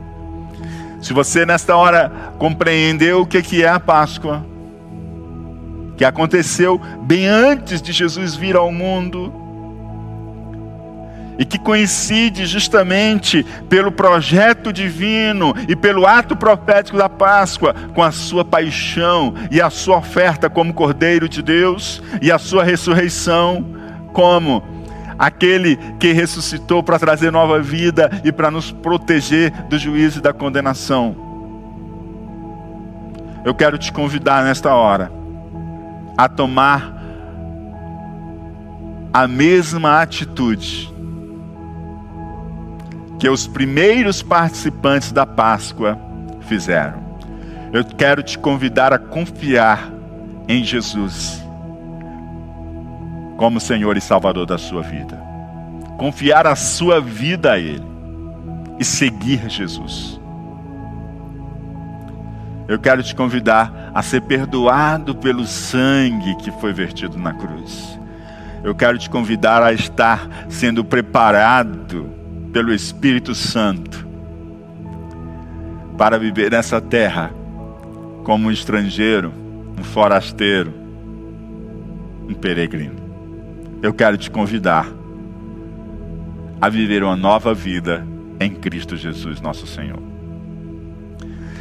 Se 1.03 1.11
você 1.11 1.45
nesta 1.45 1.75
hora 1.75 2.09
compreendeu 2.39 3.21
o 3.21 3.27
que 3.27 3.61
é 3.61 3.67
a 3.67 3.77
Páscoa, 3.77 4.43
que 5.97 6.05
aconteceu 6.05 6.79
bem 7.01 7.27
antes 7.27 7.81
de 7.81 7.91
Jesus 7.91 8.35
vir 8.35 8.55
ao 8.55 8.71
mundo, 8.71 9.31
e 11.37 11.43
que 11.43 11.59
coincide 11.59 12.45
justamente 12.45 13.45
pelo 13.67 13.91
projeto 13.91 14.71
divino 14.71 15.53
e 15.67 15.75
pelo 15.75 16.07
ato 16.07 16.37
profético 16.37 16.97
da 16.97 17.09
Páscoa 17.09 17.75
com 17.93 18.01
a 18.01 18.11
sua 18.11 18.45
paixão 18.45 19.33
e 19.51 19.59
a 19.59 19.69
sua 19.69 19.97
oferta 19.97 20.49
como 20.49 20.73
Cordeiro 20.73 21.27
de 21.27 21.41
Deus 21.41 22.01
e 22.21 22.31
a 22.31 22.37
sua 22.37 22.63
ressurreição 22.63 23.65
como 24.13 24.63
aquele 25.23 25.77
que 25.99 26.11
ressuscitou 26.11 26.83
para 26.83 26.99
trazer 26.99 27.31
nova 27.31 27.61
vida 27.61 28.11
e 28.25 28.31
para 28.31 28.51
nos 28.51 28.71
proteger 28.71 29.51
do 29.69 29.79
juízo 29.79 30.19
e 30.19 30.21
da 30.21 30.33
condenação. 30.33 31.15
Eu 33.45 33.55
quero 33.55 33.77
te 33.77 33.91
convidar 33.93 34.43
nesta 34.43 34.75
hora 34.75 35.09
a 36.17 36.27
tomar 36.27 37.01
a 39.13 39.25
mesma 39.25 40.01
atitude 40.01 40.93
que 43.17 43.29
os 43.29 43.47
primeiros 43.47 44.21
participantes 44.21 45.13
da 45.13 45.25
Páscoa 45.25 45.97
fizeram. 46.41 47.01
Eu 47.71 47.85
quero 47.85 48.21
te 48.21 48.37
convidar 48.37 48.91
a 48.91 48.99
confiar 48.99 49.89
em 50.49 50.65
Jesus 50.65 51.42
como 53.37 53.59
Senhor 53.59 53.97
e 53.97 54.01
Salvador 54.01 54.45
da 54.45 54.57
sua 54.57 54.81
vida. 54.81 55.21
Confiar 55.97 56.47
a 56.47 56.55
sua 56.55 56.99
vida 56.99 57.53
a 57.53 57.59
Ele 57.59 57.83
e 58.79 58.85
seguir 58.85 59.49
Jesus. 59.49 60.19
Eu 62.67 62.79
quero 62.79 63.03
te 63.03 63.13
convidar 63.13 63.91
a 63.93 64.01
ser 64.01 64.21
perdoado 64.21 65.15
pelo 65.15 65.45
sangue 65.45 66.35
que 66.37 66.51
foi 66.51 66.71
vertido 66.73 67.17
na 67.17 67.33
cruz. 67.33 67.99
Eu 68.63 68.73
quero 68.73 68.97
te 68.97 69.09
convidar 69.09 69.61
a 69.61 69.73
estar 69.73 70.29
sendo 70.47 70.83
preparado 70.83 72.09
pelo 72.53 72.73
Espírito 72.73 73.35
Santo 73.35 74.07
para 75.97 76.17
viver 76.17 76.51
nessa 76.51 76.79
terra 76.79 77.31
como 78.23 78.47
um 78.47 78.51
estrangeiro, 78.51 79.33
um 79.77 79.83
forasteiro, 79.83 80.73
um 82.29 82.33
peregrino. 82.33 83.02
Eu 83.83 83.93
quero 83.93 84.17
te 84.17 84.31
convidar 84.31 84.87
a 86.59 86.69
viver 86.69 87.03
uma 87.03 87.15
nova 87.15 87.53
vida 87.53 88.07
em 88.39 88.49
Cristo 88.49 88.97
Jesus, 88.97 89.39
nosso 89.39 89.67
Senhor. 89.67 90.01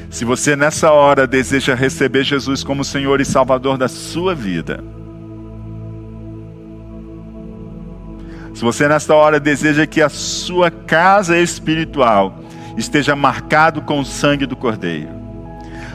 Se 0.08 0.24
você 0.24 0.56
nessa 0.56 0.90
hora 0.90 1.26
deseja 1.26 1.74
receber 1.74 2.24
Jesus 2.24 2.64
como 2.64 2.85
Senhor 2.85 3.20
e 3.20 3.24
Salvador 3.24 3.76
da 3.76 3.88
sua 3.88 4.35
vida, 4.35 4.82
Se 8.54 8.64
você 8.64 8.87
nesta 8.87 9.14
hora 9.14 9.40
deseja 9.40 9.87
que 9.87 10.00
a 10.00 10.08
sua 10.08 10.70
casa 10.70 11.38
espiritual 11.38 12.38
esteja 12.76 13.16
marcado 13.16 13.82
com 13.82 13.98
o 13.98 14.04
sangue 14.04 14.46
do 14.46 14.54
Cordeiro, 14.54 15.11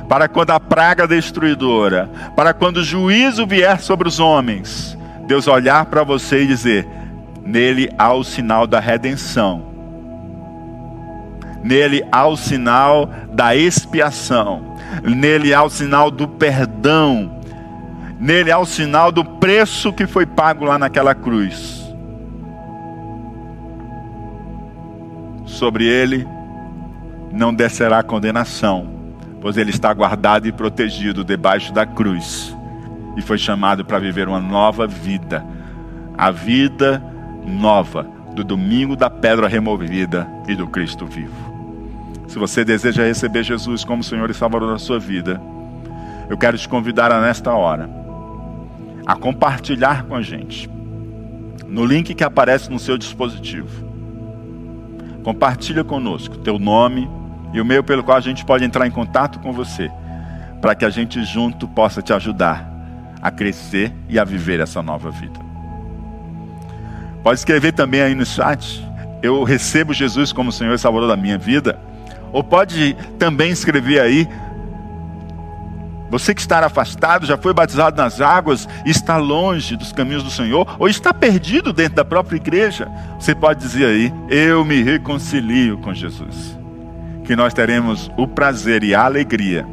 para 0.09 0.27
quando 0.27 0.51
a 0.51 0.59
praga 0.59 1.07
destruidora, 1.07 2.09
para 2.35 2.53
quando 2.53 2.77
o 2.77 2.83
juízo 2.83 3.45
vier 3.45 3.79
sobre 3.79 4.07
os 4.07 4.19
homens, 4.19 4.97
Deus 5.27 5.47
olhar 5.47 5.85
para 5.85 6.03
você 6.03 6.43
e 6.43 6.47
dizer: 6.47 6.87
nele 7.43 7.89
há 7.97 8.13
o 8.13 8.23
sinal 8.23 8.65
da 8.65 8.79
redenção, 8.79 9.63
nele 11.63 12.03
há 12.11 12.25
o 12.25 12.37
sinal 12.37 13.09
da 13.31 13.55
expiação, 13.55 14.75
nele 15.03 15.53
há 15.53 15.63
o 15.63 15.69
sinal 15.69 16.09
do 16.09 16.27
perdão, 16.27 17.39
nele 18.19 18.51
há 18.51 18.57
o 18.57 18.65
sinal 18.65 19.11
do 19.11 19.23
preço 19.23 19.93
que 19.93 20.07
foi 20.07 20.25
pago 20.25 20.65
lá 20.65 20.79
naquela 20.79 21.13
cruz. 21.13 21.77
sobre 25.57 25.85
ele 25.85 26.27
não 27.31 27.53
descerá 27.53 28.03
condenação, 28.03 28.87
pois 29.41 29.57
ele 29.57 29.71
está 29.71 29.91
guardado 29.93 30.47
e 30.47 30.51
protegido 30.51 31.23
debaixo 31.23 31.73
da 31.73 31.85
cruz 31.85 32.56
e 33.17 33.21
foi 33.21 33.37
chamado 33.37 33.83
para 33.83 33.99
viver 33.99 34.29
uma 34.29 34.39
nova 34.39 34.87
vida, 34.87 35.45
a 36.17 36.31
vida 36.31 37.03
nova 37.45 38.07
do 38.33 38.43
domingo 38.43 38.95
da 38.95 39.09
pedra 39.09 39.47
removida 39.47 40.25
e 40.47 40.55
do 40.55 40.67
Cristo 40.67 41.05
vivo. 41.05 41.47
Se 42.27 42.39
você 42.39 42.63
deseja 42.63 43.03
receber 43.03 43.43
Jesus 43.43 43.83
como 43.83 44.03
Senhor 44.03 44.29
e 44.29 44.33
Salvador 44.33 44.71
da 44.71 44.79
sua 44.79 44.99
vida, 44.99 45.41
eu 46.29 46.37
quero 46.37 46.57
te 46.57 46.69
convidar 46.69 47.11
a 47.11 47.19
nesta 47.19 47.53
hora 47.53 47.89
a 49.05 49.15
compartilhar 49.15 50.03
com 50.03 50.15
a 50.15 50.21
gente 50.21 50.69
no 51.67 51.85
link 51.85 52.13
que 52.13 52.23
aparece 52.23 52.69
no 52.69 52.79
seu 52.79 52.97
dispositivo 52.97 53.87
Compartilha 55.27 55.83
conosco 55.83 56.37
teu 56.37 56.57
nome 56.57 57.09
e 57.51 57.59
o 57.59 57.65
meio 57.65 57.83
pelo 57.83 58.01
qual 58.01 58.17
a 58.17 58.21
gente 58.21 58.45
pode 58.45 58.63
entrar 58.63 58.87
em 58.87 58.91
contato 58.91 59.39
com 59.41 59.51
você, 59.51 59.91
para 60.61 60.73
que 60.73 60.85
a 60.85 60.89
gente 60.89 61.21
junto 61.25 61.67
possa 61.67 62.01
te 62.01 62.13
ajudar 62.13 62.65
a 63.21 63.31
crescer 63.31 63.93
e 64.09 64.19
a 64.19 64.23
viver 64.23 64.59
essa 64.59 64.81
nova 64.81 65.11
vida. 65.11 65.39
Pode 67.23 67.39
escrever 67.39 67.73
também 67.73 68.01
aí 68.01 68.15
no 68.15 68.25
chat. 68.25 68.85
Eu 69.21 69.43
recebo 69.43 69.93
Jesus 69.93 70.31
como 70.31 70.51
Senhor 70.51 70.73
e 70.73 70.77
Salvador 70.77 71.09
da 71.09 71.17
minha 71.17 71.37
vida. 71.37 71.79
Ou 72.31 72.43
pode 72.43 72.95
também 73.17 73.51
escrever 73.51 73.99
aí 73.99 74.27
você 76.09 76.33
que 76.33 76.39
está 76.39 76.65
afastado, 76.65 77.25
já 77.25 77.37
foi 77.37 77.53
batizado 77.53 78.01
nas 78.01 78.21
águas, 78.21 78.67
está 78.85 79.17
longe 79.17 79.75
dos 79.75 79.91
caminhos 79.91 80.23
do 80.23 80.29
Senhor, 80.29 80.75
ou 80.79 80.87
está 80.87 81.13
perdido 81.13 81.73
dentro 81.73 81.95
da 81.95 82.05
própria 82.05 82.37
igreja, 82.37 82.89
você 83.19 83.35
pode 83.35 83.59
dizer 83.59 83.85
aí: 83.85 84.13
Eu 84.29 84.63
me 84.63 84.81
reconcilio 84.81 85.77
com 85.79 85.93
Jesus. 85.93 86.57
Que 87.25 87.35
nós 87.35 87.53
teremos 87.53 88.09
o 88.15 88.25
prazer 88.25 88.83
e 88.83 88.95
a 88.95 89.03
alegria 89.03 89.67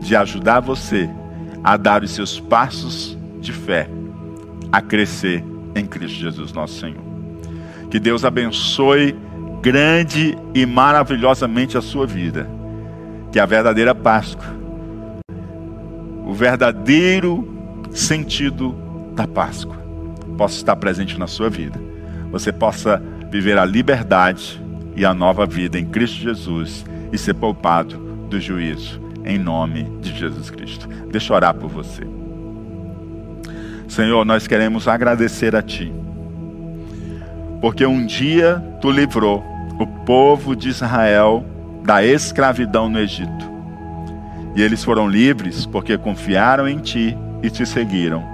de 0.00 0.16
ajudar 0.16 0.60
você 0.60 1.08
a 1.68 1.76
dar 1.76 2.02
os 2.02 2.12
seus 2.12 2.40
passos 2.40 3.14
de 3.42 3.52
fé, 3.52 3.90
a 4.72 4.80
crescer 4.80 5.44
em 5.74 5.84
Cristo 5.84 6.18
Jesus, 6.18 6.50
nosso 6.50 6.80
Senhor. 6.80 7.02
Que 7.90 8.00
Deus 8.00 8.24
abençoe 8.24 9.14
grande 9.60 10.34
e 10.54 10.64
maravilhosamente 10.64 11.76
a 11.76 11.82
sua 11.82 12.06
vida 12.06 12.48
que 13.30 13.38
a 13.38 13.44
verdadeira 13.44 13.94
Páscoa, 13.94 14.46
o 16.24 16.32
verdadeiro 16.32 17.46
sentido 17.90 18.74
da 19.14 19.26
Páscoa, 19.26 19.76
possa 20.38 20.56
estar 20.56 20.76
presente 20.76 21.18
na 21.18 21.26
sua 21.26 21.50
vida. 21.50 21.78
Você 22.32 22.50
possa 22.50 23.02
viver 23.30 23.58
a 23.58 23.66
liberdade 23.66 24.58
e 24.96 25.04
a 25.04 25.12
nova 25.12 25.44
vida 25.44 25.78
em 25.78 25.84
Cristo 25.84 26.16
Jesus 26.16 26.82
e 27.12 27.18
ser 27.18 27.34
poupado 27.34 27.98
do 28.30 28.40
juízo, 28.40 28.98
em 29.28 29.38
nome 29.38 29.84
de 30.00 30.16
Jesus 30.16 30.50
Cristo. 30.50 30.88
Deixa 31.10 31.32
eu 31.32 31.36
orar 31.36 31.54
por 31.54 31.68
você. 31.68 32.02
Senhor, 33.86 34.24
nós 34.24 34.46
queremos 34.46 34.88
agradecer 34.88 35.54
a 35.54 35.62
Ti, 35.62 35.92
porque 37.60 37.86
um 37.86 38.04
dia 38.04 38.62
Tu 38.80 38.90
livrou 38.90 39.44
o 39.78 39.86
povo 39.86 40.56
de 40.56 40.68
Israel 40.68 41.44
da 41.84 42.04
escravidão 42.04 42.88
no 42.88 42.98
Egito. 42.98 43.48
E 44.56 44.62
eles 44.62 44.82
foram 44.82 45.08
livres 45.08 45.66
porque 45.66 45.96
confiaram 45.96 46.66
em 46.66 46.78
Ti 46.78 47.16
e 47.42 47.50
Te 47.50 47.64
seguiram. 47.64 48.24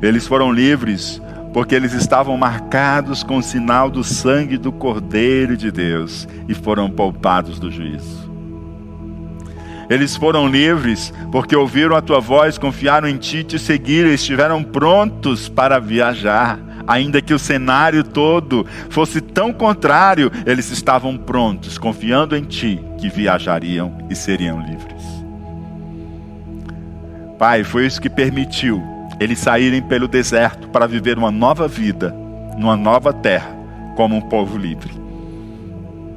Eles 0.00 0.26
foram 0.26 0.52
livres 0.52 1.20
porque 1.52 1.74
eles 1.74 1.92
estavam 1.92 2.36
marcados 2.36 3.22
com 3.22 3.38
o 3.38 3.42
sinal 3.42 3.90
do 3.90 4.04
sangue 4.04 4.56
do 4.56 4.70
Cordeiro 4.70 5.56
de 5.56 5.70
Deus 5.70 6.28
e 6.48 6.54
foram 6.54 6.88
poupados 6.88 7.58
do 7.58 7.70
juízo. 7.70 8.29
Eles 9.90 10.14
foram 10.14 10.46
livres 10.46 11.12
porque 11.32 11.56
ouviram 11.56 11.96
a 11.96 12.00
tua 12.00 12.20
voz, 12.20 12.56
confiaram 12.56 13.08
em 13.08 13.16
ti, 13.16 13.42
te 13.42 13.58
seguiram 13.58 14.08
estiveram 14.08 14.62
prontos 14.62 15.48
para 15.48 15.80
viajar. 15.80 16.60
Ainda 16.86 17.20
que 17.20 17.34
o 17.34 17.38
cenário 17.38 18.04
todo 18.04 18.64
fosse 18.88 19.20
tão 19.20 19.52
contrário, 19.52 20.30
eles 20.46 20.70
estavam 20.70 21.16
prontos, 21.16 21.76
confiando 21.76 22.36
em 22.36 22.44
ti, 22.44 22.80
que 22.98 23.08
viajariam 23.08 23.98
e 24.08 24.14
seriam 24.14 24.60
livres. 24.60 25.02
Pai, 27.36 27.64
foi 27.64 27.86
isso 27.86 28.00
que 28.00 28.08
permitiu 28.08 28.82
eles 29.18 29.38
saírem 29.38 29.82
pelo 29.82 30.08
deserto 30.08 30.68
para 30.68 30.86
viver 30.86 31.18
uma 31.18 31.30
nova 31.30 31.68
vida, 31.68 32.14
numa 32.56 32.76
nova 32.76 33.12
terra, 33.12 33.50
como 33.96 34.16
um 34.16 34.20
povo 34.20 34.56
livre. 34.56 34.94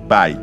Pai, 0.08 0.40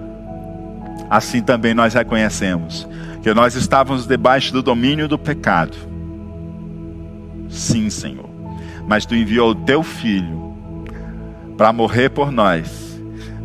assim 1.09 1.41
também 1.41 1.75
nós 1.75 1.95
reconhecemos 1.95 2.87
que 3.23 3.35
nós 3.35 3.55
estávamos 3.55 4.07
debaixo 4.07 4.53
do 4.53 4.63
domínio 4.63 5.07
do 5.07 5.19
pecado. 5.19 5.77
Sim, 7.49 7.91
Senhor. 7.91 8.29
Mas 8.87 9.05
tu 9.05 9.15
enviou 9.15 9.51
o 9.51 9.55
teu 9.55 9.83
filho 9.83 10.55
para 11.57 11.73
morrer 11.73 12.09
por 12.11 12.33
nós, 12.33 12.99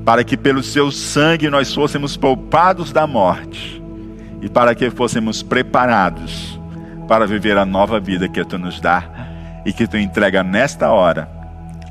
para 0.06 0.24
que 0.24 0.38
pelo 0.38 0.64
seu 0.64 0.92
sangue 0.92 1.50
nós 1.50 1.74
fôssemos 1.74 2.16
poupados 2.16 2.92
da 2.92 3.06
morte 3.06 3.84
e 4.42 4.48
para 4.48 4.74
que 4.74 4.90
fôssemos 4.90 5.44
preparados 5.44 6.60
para 7.08 7.28
viver 7.28 7.58
a 7.58 7.66
nova 7.66 8.00
vida 8.00 8.30
que 8.30 8.44
tu 8.46 8.58
nos 8.58 8.80
dá 8.80 9.04
e 9.66 9.74
que 9.74 9.88
tu 9.88 9.98
entrega 9.98 10.44
nesta 10.44 10.90
hora 10.92 11.30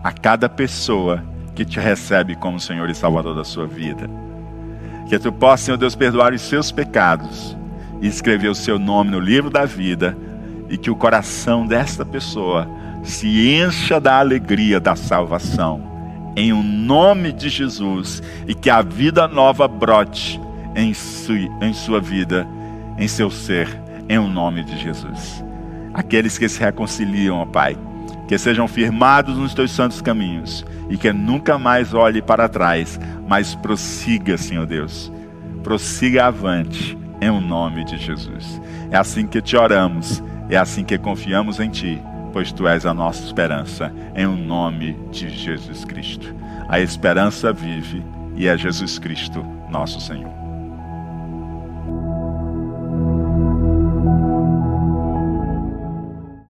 a 0.02 0.12
cada 0.12 0.48
pessoa 0.48 1.22
que 1.54 1.64
te 1.64 1.78
recebe 1.78 2.34
como 2.34 2.58
Senhor 2.58 2.88
e 2.88 2.94
Salvador 2.94 3.34
da 3.34 3.44
sua 3.44 3.66
vida. 3.66 4.08
Que 5.08 5.18
tu 5.18 5.30
possa, 5.30 5.64
Senhor 5.64 5.76
Deus, 5.76 5.94
perdoar 5.94 6.32
os 6.32 6.40
seus 6.40 6.72
pecados 6.72 7.56
e 8.00 8.06
escrever 8.06 8.48
o 8.48 8.54
seu 8.54 8.78
nome 8.78 9.10
no 9.10 9.20
livro 9.20 9.50
da 9.50 9.64
vida 9.64 10.16
e 10.68 10.76
que 10.76 10.90
o 10.90 10.96
coração 10.96 11.66
desta 11.66 12.04
pessoa 12.04 12.68
se 13.02 13.54
encha 13.54 14.00
da 14.00 14.18
alegria 14.18 14.80
da 14.80 14.96
salvação. 14.96 15.92
Em 16.36 16.52
o 16.52 16.56
um 16.56 16.62
nome 16.62 17.32
de 17.32 17.48
Jesus 17.48 18.22
e 18.46 18.54
que 18.54 18.68
a 18.68 18.82
vida 18.82 19.28
nova 19.28 19.68
brote 19.68 20.40
em, 20.74 20.92
em 21.60 21.72
sua 21.72 22.00
vida, 22.00 22.46
em 22.98 23.06
seu 23.06 23.30
ser 23.30 23.68
em 24.08 24.18
o 24.18 24.28
nome 24.28 24.64
de 24.64 24.76
Jesus. 24.78 25.44
Aqueles 25.92 26.36
que 26.36 26.48
se 26.48 26.60
reconciliam, 26.60 27.36
ó 27.36 27.46
Pai, 27.46 27.76
que 28.26 28.36
sejam 28.36 28.66
firmados 28.66 29.36
nos 29.36 29.54
teus 29.54 29.70
santos 29.70 30.00
caminhos 30.00 30.64
e 30.90 30.96
que 30.96 31.12
nunca 31.12 31.58
mais 31.58 31.94
olhe 31.94 32.20
para 32.20 32.48
trás, 32.48 32.98
mas 33.28 33.54
prossiga, 33.54 34.36
Senhor 34.36 34.66
Deus. 34.66 35.12
Prossiga 35.62 36.26
avante 36.26 36.98
em 37.24 37.30
o 37.30 37.40
nome 37.40 37.84
de 37.84 37.96
Jesus. 37.96 38.60
É 38.90 38.98
assim 38.98 39.26
que 39.26 39.40
te 39.40 39.56
oramos, 39.56 40.22
é 40.50 40.56
assim 40.56 40.84
que 40.84 40.98
confiamos 40.98 41.58
em 41.58 41.70
ti, 41.70 42.00
pois 42.32 42.52
tu 42.52 42.68
és 42.68 42.84
a 42.84 42.92
nossa 42.92 43.24
esperança, 43.24 43.92
em 44.14 44.26
o 44.26 44.36
nome 44.36 44.94
de 45.10 45.30
Jesus 45.30 45.84
Cristo. 45.84 46.34
A 46.68 46.80
esperança 46.80 47.52
vive 47.52 48.04
e 48.36 48.46
é 48.46 48.56
Jesus 48.58 48.98
Cristo, 48.98 49.42
nosso 49.70 50.00
Senhor. 50.00 50.43